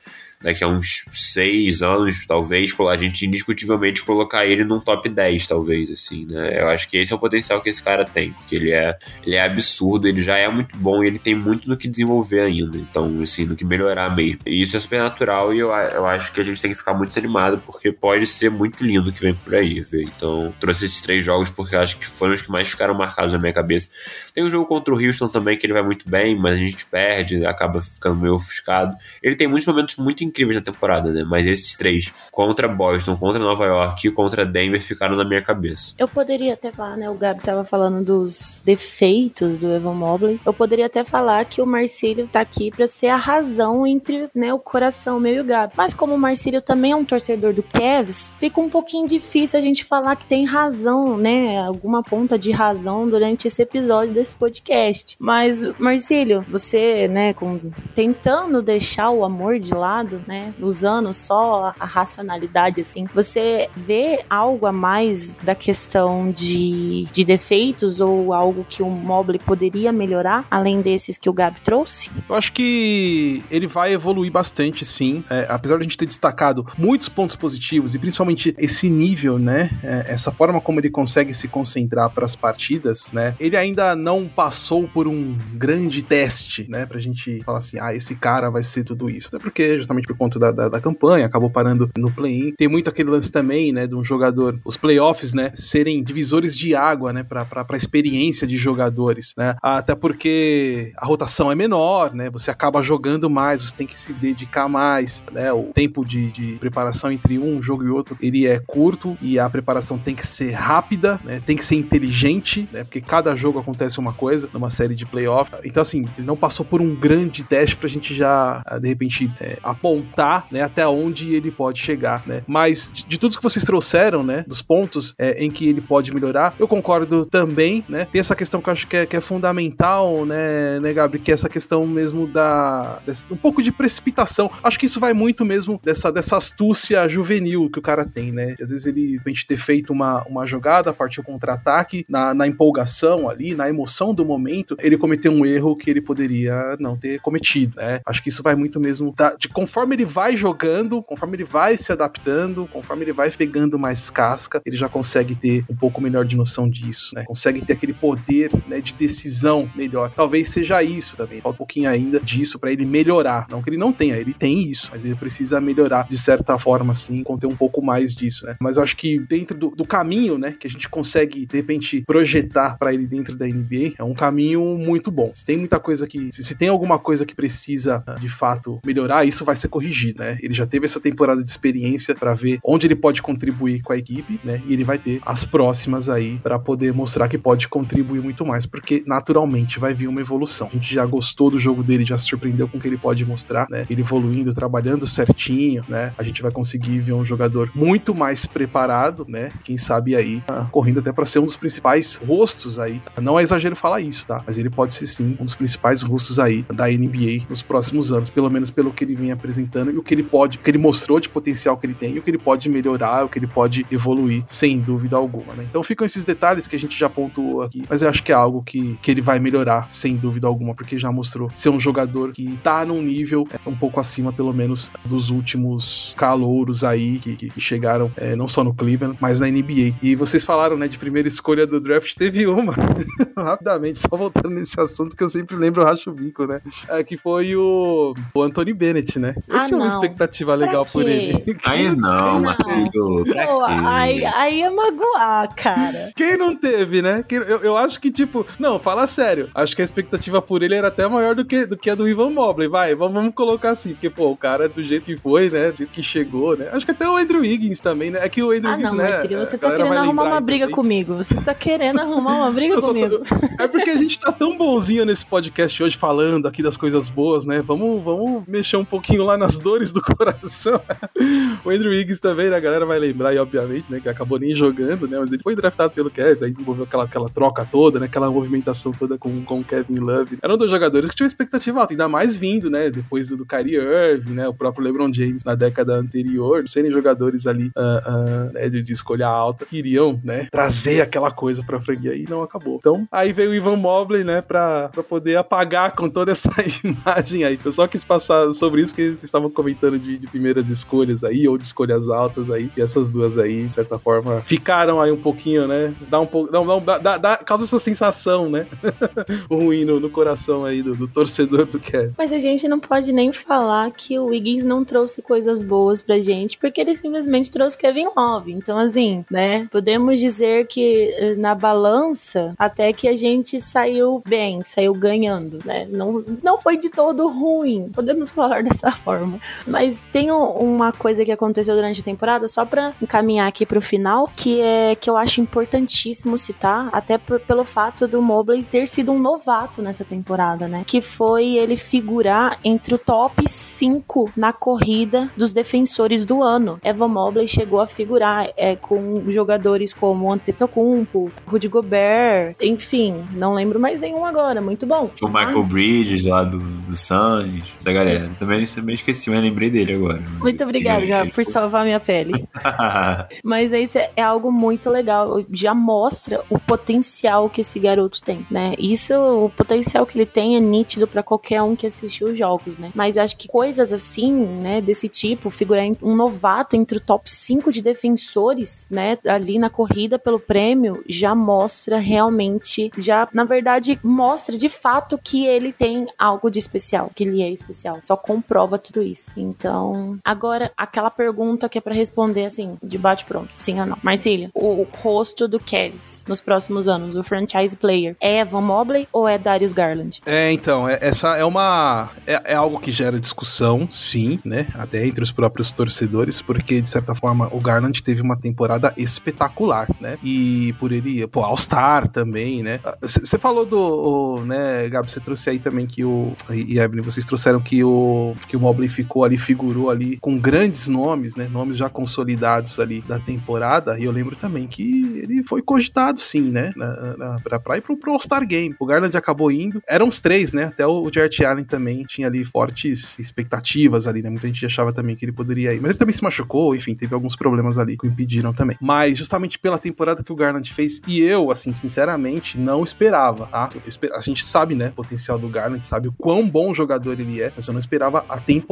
[0.42, 5.90] daqui a uns seis anos, talvez, a gente indiscutivelmente colocar ele num top 10, talvez,
[5.90, 6.60] assim, né?
[6.60, 9.36] Eu acho que esse é o potencial que esse cara tem, porque ele é, ele
[9.36, 12.78] é absurdo, ele já é muito bom e ele tem muito no que desenvolver ainda,
[12.78, 14.40] então, assim, no que melhorar mesmo.
[14.46, 16.94] E isso é super natural e eu, eu acho que a gente tem que ficar
[16.94, 20.02] muito animado, porque pode ser muito lindo o que vem por aí, viu?
[20.02, 23.32] Então, trouxe esses três jogos porque eu acho que foram os que mais ficaram marcados
[23.32, 23.88] na minha cabeça.
[24.34, 26.84] Tem um jogo contra o Houston também, que ele vai muito bem, mas a gente
[26.86, 28.96] perde, acaba ficando meio ofuscado.
[29.22, 31.22] Ele tem muitos momentos muito incríveis na temporada, né?
[31.24, 35.92] Mas esses três, contra Boston, contra Nova York e contra Denver, ficaram na minha cabeça.
[35.98, 37.10] Eu poderia até falar, né?
[37.10, 40.40] O Gabi tava falando dos defeitos do Evan Mobley.
[40.44, 44.52] Eu poderia até falar que o Marcílio tá aqui para ser a razão entre né,
[44.52, 45.74] o coração meu e o Gabi.
[45.76, 49.62] Mas como o Marcílio também é um torcedor do Cavs, fica um pouquinho difícil a
[49.62, 51.58] gente falar que tem razão, né?
[51.58, 55.16] Alguma ponta de razão durante esse episódio desse podcast.
[55.18, 57.60] Mas, Marcílio, você, né, com,
[57.94, 60.54] tentando deixar o amor de lado, né?
[60.60, 68.00] Usando só a racionalidade, assim, você vê algo a mais da questão de, de defeitos
[68.00, 72.10] ou algo que o Mobley poderia melhorar, além desses que o Gabi trouxe?
[72.28, 75.24] Eu acho que ele vai evoluir bastante, sim.
[75.30, 79.70] É, apesar de a gente ter destacado muitos pontos positivos e principalmente esse nível, né?
[79.82, 83.34] É, essa forma como ele consegue se concentrar para as partidas, né?
[83.38, 86.86] Ele ainda não passou por um grande teste, né?
[86.86, 89.30] Pra gente falar assim, ah, esse cara vai ser tudo isso.
[89.32, 89.38] Né?
[89.40, 92.52] Porque justamente por conta da, da, da campanha, acabou parando no play-in.
[92.52, 96.74] Tem muito aquele lance também, né, de um jogador, os playoffs, né, serem divisores de
[96.74, 102.30] água, né, pra, pra experiência de jogadores, né, até porque a rotação é menor, né,
[102.30, 106.52] você acaba jogando mais, você tem que se dedicar mais, né, o tempo de, de
[106.58, 110.52] preparação entre um jogo e outro, ele é curto e a preparação tem que ser
[110.52, 114.94] rápida, né, tem que ser inteligente, né, porque cada jogo acontece uma coisa numa série
[114.94, 115.58] de playoffs.
[115.64, 119.58] Então, assim, ele não passou por um grande teste pra gente já, de repente, é,
[119.92, 122.42] apontar né, até onde ele pode chegar, né?
[122.46, 126.12] Mas de, de tudo que vocês trouxeram, né, dos pontos é, em que ele pode
[126.12, 128.06] melhorar, eu concordo também, né?
[128.10, 131.30] Tem essa questão que eu acho que é, que é fundamental, né, né, Gabriel, que
[131.30, 134.50] é essa questão mesmo da desse, um pouco de precipitação.
[134.62, 138.54] Acho que isso vai muito mesmo dessa, dessa astúcia juvenil que o cara tem, né?
[138.60, 143.54] Às vezes ele tem ter feito uma, uma jogada, partiu contra-ataque, na, na empolgação ali,
[143.54, 148.00] na emoção do momento, ele cometeu um erro que ele poderia não ter cometido, né?
[148.06, 151.76] Acho que isso vai muito mesmo da, de conforme ele vai jogando, conforme ele vai
[151.76, 156.24] se adaptando, conforme ele vai pegando mais casca, ele já consegue ter um pouco melhor
[156.24, 157.24] de noção disso, né?
[157.24, 160.12] Consegue ter aquele poder né, de decisão melhor.
[160.14, 161.40] Talvez seja isso também.
[161.40, 163.46] Falta um pouquinho ainda disso para ele melhorar.
[163.50, 166.92] Não que ele não tenha, ele tem isso, mas ele precisa melhorar de certa forma,
[166.92, 168.56] assim, conter um pouco mais disso, né?
[168.60, 172.02] Mas eu acho que dentro do, do caminho, né, que a gente consegue de repente
[172.06, 175.30] projetar para ele dentro da NBA, é um caminho muito bom.
[175.34, 179.24] Se tem muita coisa que, se, se tem alguma coisa que precisa de fato melhorar,
[179.24, 180.38] isso vai ser corrigir, né?
[180.42, 183.96] Ele já teve essa temporada de experiência para ver onde ele pode contribuir com a
[183.96, 184.62] equipe, né?
[184.66, 188.66] E ele vai ter as próximas aí para poder mostrar que pode contribuir muito mais,
[188.66, 190.68] porque naturalmente vai vir uma evolução.
[190.68, 193.24] A gente já gostou do jogo dele, já se surpreendeu com o que ele pode
[193.24, 193.86] mostrar, né?
[193.88, 196.12] Ele evoluindo, trabalhando certinho, né?
[196.18, 199.48] A gente vai conseguir ver um jogador muito mais preparado, né?
[199.64, 203.00] Quem sabe aí ah, correndo até para ser um dos principais rostos aí.
[203.20, 204.42] Não é exagero falar isso, tá?
[204.46, 208.28] Mas ele pode ser sim um dos principais rostos aí da NBA nos próximos anos,
[208.28, 210.78] pelo menos pelo que ele vem apresentando e o que ele pode, o que ele
[210.78, 213.46] mostrou de potencial que ele tem e o que ele pode melhorar, o que ele
[213.46, 215.66] pode evoluir, sem dúvida alguma, né?
[215.68, 218.34] Então ficam esses detalhes que a gente já pontuou aqui, mas eu acho que é
[218.34, 222.32] algo que, que ele vai melhorar, sem dúvida alguma, porque já mostrou ser um jogador
[222.32, 227.36] que tá num nível é, um pouco acima, pelo menos, dos últimos calouros aí que,
[227.36, 229.94] que, que chegaram é, não só no Cleveland, mas na NBA.
[230.02, 232.74] E vocês falaram, né, de primeira escolha do draft, teve uma,
[233.36, 236.60] rapidamente, só voltando nesse assunto que eu sempre lembro, o racho bico, né?
[236.88, 239.34] É, que foi o, o Anthony Bennett, né?
[239.52, 239.92] Eu Ah, tinha uma não.
[239.94, 241.56] expectativa legal por ele.
[241.64, 242.40] Aí não, Não.
[242.42, 243.24] Marcelo.
[243.24, 246.10] Pô, aí, aí é magoar, cara.
[246.16, 247.24] Quem não teve, né?
[247.30, 249.48] Eu, eu acho que, tipo, não, fala sério.
[249.54, 252.08] Acho que a expectativa por ele era até maior do que, do que a do
[252.08, 252.68] Ivan Mobley.
[252.68, 253.90] Vai, vamos, vamos colocar assim.
[253.90, 255.70] Porque, pô, o cara, do jeito que foi, né?
[255.70, 256.68] Do jeito que chegou, né?
[256.72, 258.20] Acho que até o Andrew Wiggins também, né?
[258.22, 259.04] É que o Andrew Ah, Wiggins, não, né?
[259.10, 260.74] Marcílio, você tá querendo arrumar uma briga também.
[260.74, 261.14] comigo.
[261.16, 263.22] Você tá querendo arrumar uma briga Eu só tô- comigo.
[263.58, 267.44] É porque a gente tá tão bonzinho nesse podcast hoje falando aqui das coisas boas,
[267.46, 267.62] né?
[267.64, 270.80] Vamos, vamos mexer um pouquinho lá nas dores do coração.
[271.64, 272.56] o Andrew Wiggins também, né?
[272.56, 273.98] A galera vai lembrar, e obviamente, né?
[273.98, 275.18] Que acabou nem jogando, né?
[275.18, 278.06] Mas ele foi draftado pelo Cavs, aí envolveu aquela, aquela troca toda, né?
[278.06, 280.38] Aquela movimentação toda com, com o Kevin Love.
[280.40, 282.88] Era um dos jogadores que tinha uma expectativa alta, ainda mais vindo, né?
[282.88, 284.46] Depois do, do Kyrie Irving, né?
[284.46, 288.92] O próprio LeBron James na década anterior, serem jogadores ali ah, ah, né, de, de
[288.92, 290.46] escolha alta, queriam, né?
[290.50, 292.76] Trazer aquela coisa pra franquia e não acabou.
[292.76, 294.40] Então, aí veio o Ivan Mobley, né?
[294.40, 296.50] Pra, pra poder apagar com toda essa
[296.84, 297.58] imagem aí.
[297.64, 301.56] Eu só quis passar sobre isso porque estavam comentando de, de primeiras escolhas aí, ou
[301.56, 305.66] de escolhas altas aí, e essas duas aí, de certa forma, ficaram aí um pouquinho,
[305.66, 305.94] né?
[306.08, 306.52] Dá um pouco.
[306.52, 308.66] Não, não, dá, dá, causa essa sensação, né?
[309.50, 312.12] Ruim no, no coração aí do, do torcedor do Kevin.
[312.18, 316.20] Mas a gente não pode nem falar que o Wiggins não trouxe coisas boas pra
[316.20, 318.52] gente, porque ele simplesmente trouxe Kevin Love.
[318.52, 319.66] Então, assim, né?
[319.70, 325.86] Podemos dizer que eh, na balança, até que a gente saiu bem, saiu ganhando, né?
[325.90, 329.21] Não, não foi de todo ruim, podemos falar dessa forma.
[329.66, 333.80] Mas tem um- uma coisa que aconteceu durante a temporada, só pra encaminhar aqui pro
[333.80, 338.86] final, que é que eu acho importantíssimo citar, até por- pelo fato do Mobley ter
[338.86, 340.84] sido um novato nessa temporada, né?
[340.86, 346.78] Que foi ele figurar entre o top 5 na corrida dos defensores do ano.
[346.84, 353.78] Evan Mobley chegou a figurar é, com jogadores como Antetokounmpo, Rudy Gobert, enfim, não lembro
[353.80, 355.10] mais nenhum agora, muito bom.
[355.20, 358.30] O Michael Bridges lá do, do Suns, essa galera.
[358.38, 360.22] Também, também esqueci, mas lembrei dele agora.
[360.38, 362.46] Muito obrigada, Gabi, por salvar minha pele.
[363.42, 365.44] Mas isso é, é algo muito legal.
[365.50, 368.74] Já mostra o potencial que esse garoto tem, né?
[368.78, 372.78] Isso, o potencial que ele tem é nítido pra qualquer um que assistiu os jogos,
[372.78, 372.92] né?
[372.94, 377.72] Mas acho que coisas assim, né, desse tipo, figurar um novato entre o top 5
[377.72, 384.56] de defensores, né, ali na corrida pelo prêmio, já mostra realmente, já, na verdade, mostra
[384.56, 387.98] de fato que ele tem algo de especial, que ele é especial.
[388.02, 389.32] Só comprova tudo isso.
[389.36, 393.96] Então, agora, aquela pergunta que é pra responder assim, de bate pronto, sim ou não.
[394.02, 399.28] Marcília, o rosto do Cavs nos próximos anos, o franchise player, é Evan Mobley ou
[399.28, 400.20] é Darius Garland?
[400.26, 402.10] É, então, é- essa é uma.
[402.26, 404.66] É, é algo que gera discussão, sim, né?
[404.74, 409.86] Até entre os próprios torcedores, porque, de certa forma, o Garland teve uma temporada espetacular,
[410.00, 410.18] né?
[410.22, 412.80] E por ele, pô, All-Star também, né?
[413.00, 413.78] Você falou do.
[413.78, 416.32] o, né, Gabi, você trouxe aí também que o.
[416.50, 420.88] E Evelyn, vocês trouxeram que o, que o Mobley ficou ali, figurou ali com grandes
[420.88, 421.48] nomes, né?
[421.50, 423.98] Nomes já consolidados ali da temporada.
[423.98, 426.72] E eu lembro também que ele foi cogitado, sim, né?
[426.76, 428.74] Na, na, pra, pra ir pro, pro All-Star Game.
[428.78, 429.82] O Garland acabou indo.
[429.88, 430.64] Eram os três, né?
[430.64, 434.30] Até o Jarrett Allen também tinha ali fortes expectativas ali, né?
[434.30, 435.80] Muita gente achava também que ele poderia ir.
[435.80, 438.76] Mas ele também se machucou, enfim, teve alguns problemas ali que o impediram também.
[438.80, 443.68] Mas justamente pela temporada que o Garland fez, e eu, assim, sinceramente, não esperava, tá?
[443.86, 447.40] Esper- A gente sabe, né, o potencial do Garland, sabe o quão bom jogador ele
[447.40, 448.71] é, mas eu não esperava a temporada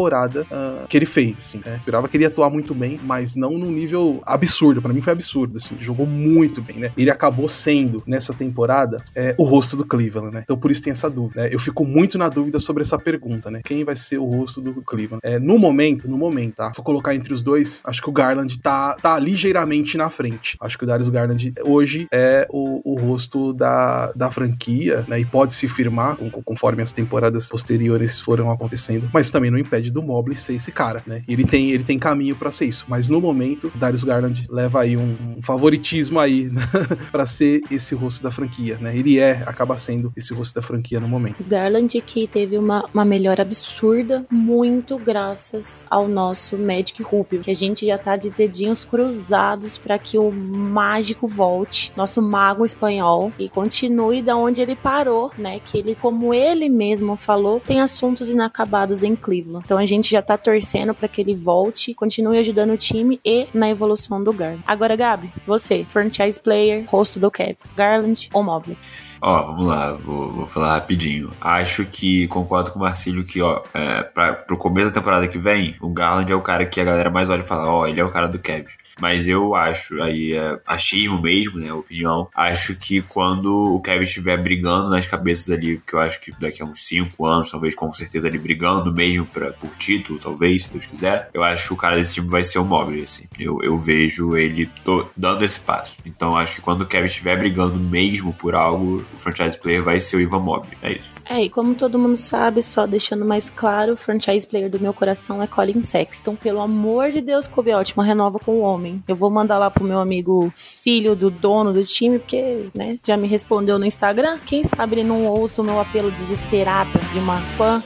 [0.50, 1.60] ah, que ele fez, assim.
[1.64, 1.76] né?
[1.76, 4.80] Esperava que ele ia atuar muito bem, mas não num nível absurdo.
[4.82, 5.76] Pra mim foi absurdo, assim.
[5.78, 6.92] Jogou muito bem, né?
[6.96, 10.40] Ele acabou sendo, nessa temporada, é, o rosto do Cleveland, né?
[10.44, 11.42] Então por isso tem essa dúvida.
[11.42, 11.48] né?
[11.52, 13.60] Eu fico muito na dúvida sobre essa pergunta, né?
[13.64, 15.20] Quem vai ser o rosto do Cleveland?
[15.22, 16.72] É, no momento, no momento, tá?
[16.74, 20.56] For colocar entre os dois, acho que o Garland tá, tá ligeiramente na frente.
[20.60, 25.20] Acho que o Darius Garland hoje é o, o rosto da, da franquia, né?
[25.20, 29.08] E pode se firmar com- conforme as temporadas posteriores foram acontecendo.
[29.12, 31.22] Mas também não impede possibilidade do Mobley ser esse cara, né?
[31.28, 34.96] Ele tem, ele tem caminho para ser isso, mas no momento, Darius Garland leva aí
[34.96, 36.62] um, um favoritismo aí né?
[37.10, 38.96] para ser esse rosto da franquia, né?
[38.96, 41.44] Ele é, acaba sendo esse rosto da franquia no momento.
[41.46, 47.54] Garland que teve uma, uma melhora absurda, muito graças ao nosso Magic Rubio, que a
[47.54, 53.48] gente já tá de dedinhos cruzados para que o mágico volte, nosso mago espanhol, e
[53.48, 55.60] continue da onde ele parou, né?
[55.60, 59.64] Que ele, como ele mesmo falou, tem assuntos inacabados em Cleveland.
[59.64, 63.46] Então a gente já tá torcendo para que ele volte, continue ajudando o time e
[63.52, 64.62] na evolução do Garland.
[64.66, 68.76] Agora, Gabi, você, franchise player, rosto do Cavs, Garland ou Mobley?
[69.20, 71.30] Ó, vamos lá, vou, vou, falar rapidinho.
[71.40, 75.38] Acho que concordo com o Marcílio que, ó, é, pra, pro começo da temporada que
[75.38, 78.00] vem, o Garland é o cara que a galera mais olha e fala, ó, ele
[78.00, 78.76] é o cara do Cavs.
[79.00, 84.36] Mas eu acho, aí é achismo mesmo, né, opinião, acho que quando o Kevin estiver
[84.36, 87.92] brigando nas cabeças ali, que eu acho que daqui a uns 5 anos, talvez com
[87.92, 91.76] certeza ali brigando mesmo pra, por título, talvez, se Deus quiser, eu acho que o
[91.76, 93.24] cara desse time vai ser o Mobley, assim.
[93.38, 94.70] Eu, eu vejo ele
[95.16, 95.98] dando esse passo.
[96.04, 100.00] Então acho que quando o Kevin estiver brigando mesmo por algo, o franchise player vai
[100.00, 100.76] ser o Ivan Mobley.
[100.82, 101.14] É isso.
[101.28, 104.92] É, e como todo mundo sabe, só deixando mais claro, o franchise player do meu
[104.92, 106.34] coração é Colin Sexton.
[106.36, 109.02] Pelo amor de Deus, Kobe Ótimo, renova com o homem.
[109.06, 113.16] Eu vou mandar lá pro meu amigo filho do dono do time, porque, né, já
[113.16, 114.38] me respondeu no Instagram.
[114.44, 117.82] Quem sabe ele não ouça o meu apelo desesperado de uma fã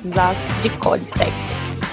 [0.60, 1.83] de Colin Sexton.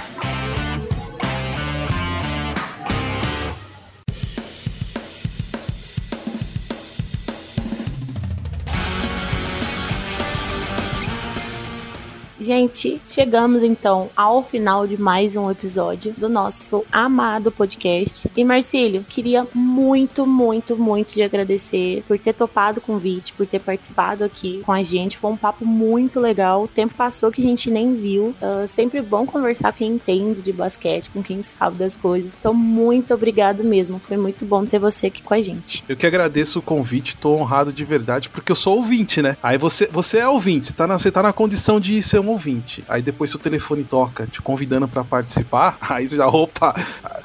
[12.54, 18.30] Gente, chegamos então ao final de mais um episódio do nosso amado podcast.
[18.36, 23.60] E Marcílio, queria muito, muito, muito de agradecer por ter topado o convite, por ter
[23.60, 25.18] participado aqui com a gente.
[25.18, 26.64] Foi um papo muito legal.
[26.64, 28.36] O tempo passou que a gente nem viu.
[28.41, 32.36] Uh, sempre bom conversar com quem entende de basquete, com quem sabe das coisas.
[32.38, 33.97] Então, muito obrigado mesmo.
[33.97, 35.86] Foi muito bom ter você aqui com a gente.
[35.88, 39.38] Eu que agradeço o convite, tô honrado de verdade, porque eu sou ouvinte, né?
[39.41, 42.28] Aí você, você é ouvinte, você tá na, você tá na condição de ser um
[42.28, 42.41] ouvinte.
[42.88, 46.74] Aí depois seu telefone toca, te convidando para participar, aí você já, opa,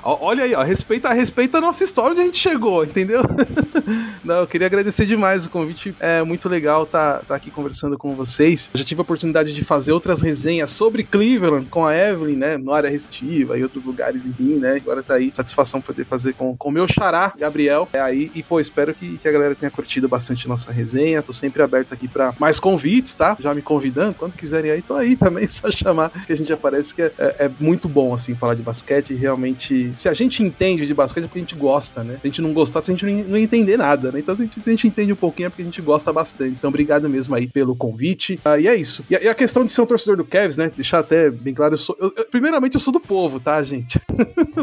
[0.02, 3.22] olha aí, ó, respeita, respeita a nossa história onde a gente chegou, entendeu?
[4.24, 7.96] Não, eu queria agradecer demais o convite, é muito legal estar tá, tá aqui conversando
[7.96, 8.70] com vocês.
[8.74, 12.56] Eu já tive a oportunidade de fazer outras resenhas sobre Cleveland com a Evelyn, né,
[12.56, 16.56] no área restiva e outros lugares, enfim, né, agora tá aí, satisfação poder fazer com
[16.58, 20.08] o meu xará, Gabriel, é aí, e pô, espero que, que a galera tenha curtido
[20.08, 23.36] bastante nossa resenha, tô sempre aberto aqui para mais convites, tá?
[23.38, 26.94] Já me convidando, quando quiserem aí, tô aí, também, só chamar que a gente aparece,
[26.94, 29.14] que é, é, é, muito bom, assim, falar de basquete.
[29.14, 32.14] Realmente, se a gente entende de basquete, é porque a gente gosta, né?
[32.14, 34.20] Se a gente não gostasse, a gente não, não entender nada, né?
[34.20, 36.12] Então, se a, gente, se a gente entende um pouquinho, é porque a gente gosta
[36.12, 36.52] bastante.
[36.58, 38.40] Então, obrigado mesmo aí pelo convite.
[38.44, 39.04] Ah, e é isso.
[39.10, 40.70] E a, e a, questão de ser um torcedor do Cavs, né?
[40.74, 41.96] Deixar até bem claro, eu sou.
[41.98, 44.00] Eu, eu, primeiramente, eu sou do povo, tá, gente?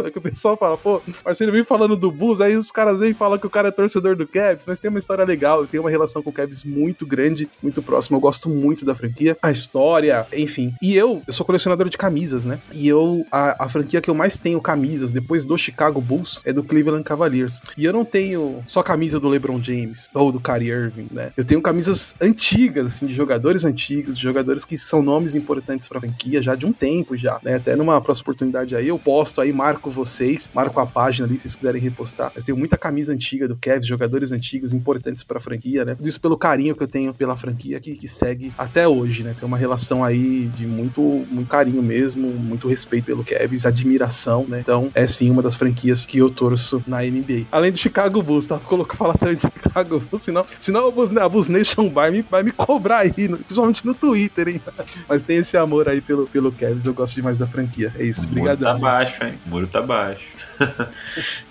[0.06, 3.12] é que o pessoal fala, pô, Marcelo vem falando do Bulls, aí os caras vêm
[3.12, 5.68] e falam que o cara é torcedor do Cavs, mas tem uma história legal, eu
[5.68, 8.18] tenho uma relação com o Cavs muito grande, muito próxima.
[8.18, 10.74] Eu gosto muito da franquia, a história, enfim.
[10.82, 12.60] E eu, eu sou colecionador de camisas, né?
[12.72, 16.54] E eu, a, a franquia que eu mais tenho camisas depois do Chicago Bulls é
[16.54, 17.62] do Cleveland Cavaliers.
[17.78, 21.32] E eu não tenho só camisa do LeBron James ou do Kyrie Irving, né?
[21.36, 26.00] Eu tenho camisas antigas, assim, de jogadores antigos, de jogadores que são nomes importantes pra
[26.00, 27.56] franquia já de um tempo já, né?
[27.56, 31.44] Até numa próxima oportunidade aí eu posto aí, marco vocês, marco a página ali se
[31.44, 32.32] vocês quiserem repostar.
[32.34, 35.96] Mas tenho muita camisa antiga do Cavs, jogadores antigos importantes pra franquia, né?
[35.96, 39.36] Tudo isso pelo carinho que eu tenho pela franquia que, que segue até hoje, né?
[39.38, 44.60] Tem uma relação aí de muito muito carinho mesmo, muito respeito pelo Kevs, admiração, né?
[44.60, 47.46] Então, é sim uma das franquias que eu torço na NBA.
[47.52, 48.58] Além do Chicago Bulls, tá?
[48.60, 52.22] Colocar falar também de Chicago Bulls, senão, senão a Bulls, a Bulls Nation vai me,
[52.22, 54.62] vai me cobrar aí, principalmente no Twitter, hein?
[55.08, 57.92] Mas tem esse amor aí pelo, pelo Kevs, eu gosto demais da franquia.
[57.98, 58.62] É isso, obrigado.
[58.62, 59.34] O muro tá baixo, hein?
[59.46, 60.34] O muro tá baixo.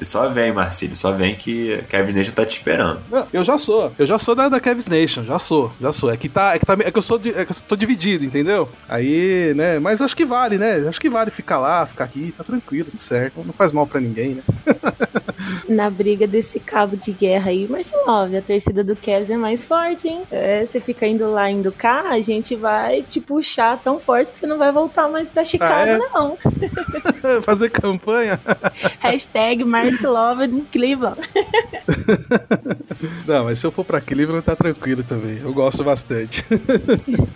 [0.01, 3.01] só vem, Marcílio, só vem que Kevin Nation tá te esperando.
[3.11, 6.11] Não, eu já sou, eu já sou da, da Kevin Nation, já sou, já sou.
[6.11, 8.25] É que tá, é que, tá, é que eu sou, é que eu tô dividido,
[8.25, 8.52] entendeu?
[8.89, 9.79] Aí, né?
[9.79, 10.87] Mas acho que vale, né?
[10.89, 13.43] Acho que vale ficar lá, ficar aqui, tá tranquilo, tudo certo.
[13.45, 14.43] Não faz mal para ninguém, né?
[15.69, 20.09] Na briga desse cabo de guerra aí, Marcelov, a torcida do Cavs é mais forte,
[20.09, 20.23] hein?
[20.31, 24.39] É, você fica indo lá, indo cá, a gente vai te puxar tão forte que
[24.39, 25.99] você não vai voltar mais pra Chicago, ah, é?
[25.99, 26.39] não.
[27.43, 28.41] Fazer campanha?
[29.01, 30.41] Hashtag Marcelov
[30.71, 31.21] Cleveland.
[33.27, 35.39] não, mas se eu for pra Cleveland, tá tranquilo também.
[35.43, 36.45] Eu gosto bastante.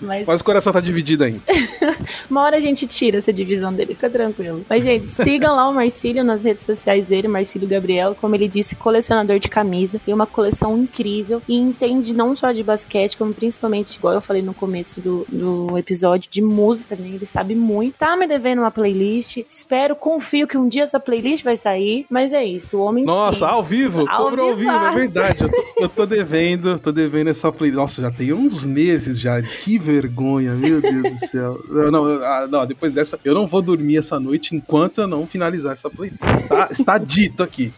[0.01, 1.43] Mas, mas o coração tá dividido ainda.
[2.31, 4.65] Uma hora a gente tira essa divisão dele, fica tranquilo.
[4.69, 8.77] Mas, gente, sigam lá o Marcílio nas redes sociais dele, Marcílio Gabriel como ele disse,
[8.77, 13.97] colecionador de camisa, tem uma coleção incrível e entende não só de basquete, como principalmente,
[13.97, 17.97] igual eu falei no começo do, do episódio, de música também, ele sabe muito.
[17.97, 22.33] Tá me devendo uma playlist, espero, confio que um dia essa playlist vai sair, mas
[22.33, 23.55] é isso, o homem Nossa, tem.
[23.55, 25.43] ao vivo, Ao ao, ao vivo, é verdade.
[25.43, 27.77] Eu tô, eu tô devendo, tô devendo essa playlist.
[27.77, 29.41] Nossa, já tem uns meses já.
[29.43, 31.61] Que vergonha, meu Deus do céu.
[31.69, 35.27] Não, não, ah, não, depois dessa, eu não vou dormir essa noite enquanto eu não
[35.27, 36.21] finalizar essa playlist.
[36.23, 37.73] Está, está dito aqui.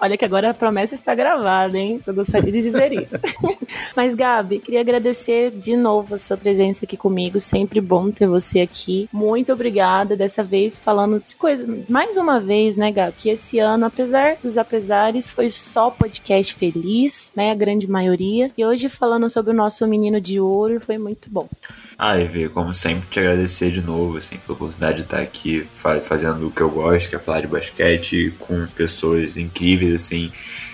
[0.00, 2.00] Olha que agora a promessa está gravada, hein?
[2.02, 3.16] Só gostaria de dizer isso.
[3.94, 7.40] Mas, Gabi, queria agradecer de novo a sua presença aqui comigo.
[7.40, 9.08] Sempre bom ter você aqui.
[9.12, 10.16] Muito obrigada.
[10.16, 11.66] Dessa vez falando de coisa.
[11.88, 13.14] Mais uma vez, né, Gabi?
[13.16, 17.50] Que esse ano, apesar dos apesares, foi só podcast feliz, né?
[17.50, 18.50] A grande maioria.
[18.56, 21.48] E hoje falando sobre o nosso menino de ouro, foi muito bom.
[21.98, 22.18] Ah,
[22.48, 26.50] Como sempre, te agradecer de novo, assim, pela oportunidade de estar aqui fa- fazendo o
[26.50, 30.30] que eu gosto, que é falar de basquete, com pessoas incríveis, assim.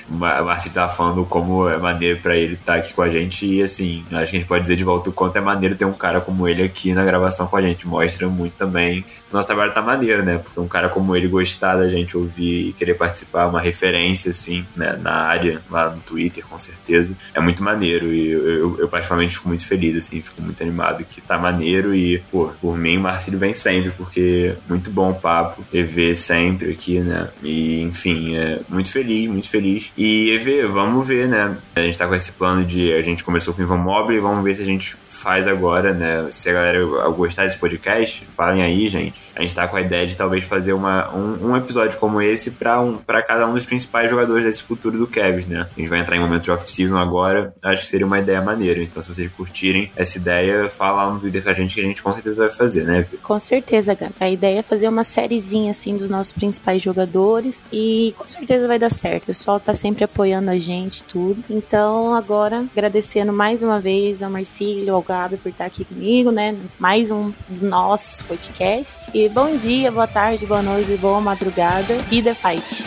[0.09, 3.63] Ma- Marcelo tava falando como é maneiro pra ele estar aqui com a gente e,
[3.63, 5.93] assim, acho que a gente pode dizer de volta o quanto é maneiro ter um
[5.93, 7.87] cara como ele aqui na gravação com a gente.
[7.87, 9.05] Mostra muito também.
[9.33, 10.39] Nosso trabalho tá maneiro, né?
[10.39, 14.65] Porque um cara como ele gostar da gente ouvir e querer participar, uma referência, assim,
[14.77, 18.13] né, na área, lá no Twitter, com certeza, é muito maneiro.
[18.13, 21.95] E eu, eu, eu particularmente fico muito feliz, assim, fico muito animado que tá maneiro.
[21.95, 27.01] E, pô, por mim, Marcelo vem sempre, porque muito bom o papo, EV sempre aqui,
[27.01, 27.29] né?
[27.43, 29.93] E, enfim, é muito feliz, muito feliz.
[29.97, 31.57] E, EV, vamos ver, né?
[31.75, 32.93] A gente tá com esse plano de.
[32.93, 36.27] A gente começou com o Ivan Mobile, vamos ver se a gente faz agora, né?
[36.31, 39.23] Se a galera gostar desse podcast, falem aí, gente.
[39.37, 42.51] A gente tá com a ideia de talvez fazer uma, um, um episódio como esse
[42.51, 45.69] pra, um, pra cada um dos principais jogadores desse futuro do Cavs, né?
[45.77, 48.83] A gente vai entrar em momento de off-season agora, acho que seria uma ideia maneira.
[48.83, 52.03] Então, se vocês curtirem essa ideia, fala no Twitter com a gente que a gente
[52.03, 53.19] com certeza vai fazer, né, Vi?
[53.19, 54.15] Com certeza, Gabi.
[54.19, 58.79] A ideia é fazer uma sériezinha assim dos nossos principais jogadores e com certeza vai
[58.79, 59.25] dar certo.
[59.25, 61.43] O pessoal tá sempre apoiando a gente, tudo.
[61.49, 66.57] Então, agora, agradecendo mais uma vez ao Marcílio, ao Gabi por estar aqui comigo, né?
[66.79, 69.11] Mais um dos nossos podcasts.
[69.13, 72.83] E bom dia, boa tarde, boa noite, boa madrugada e The Fight.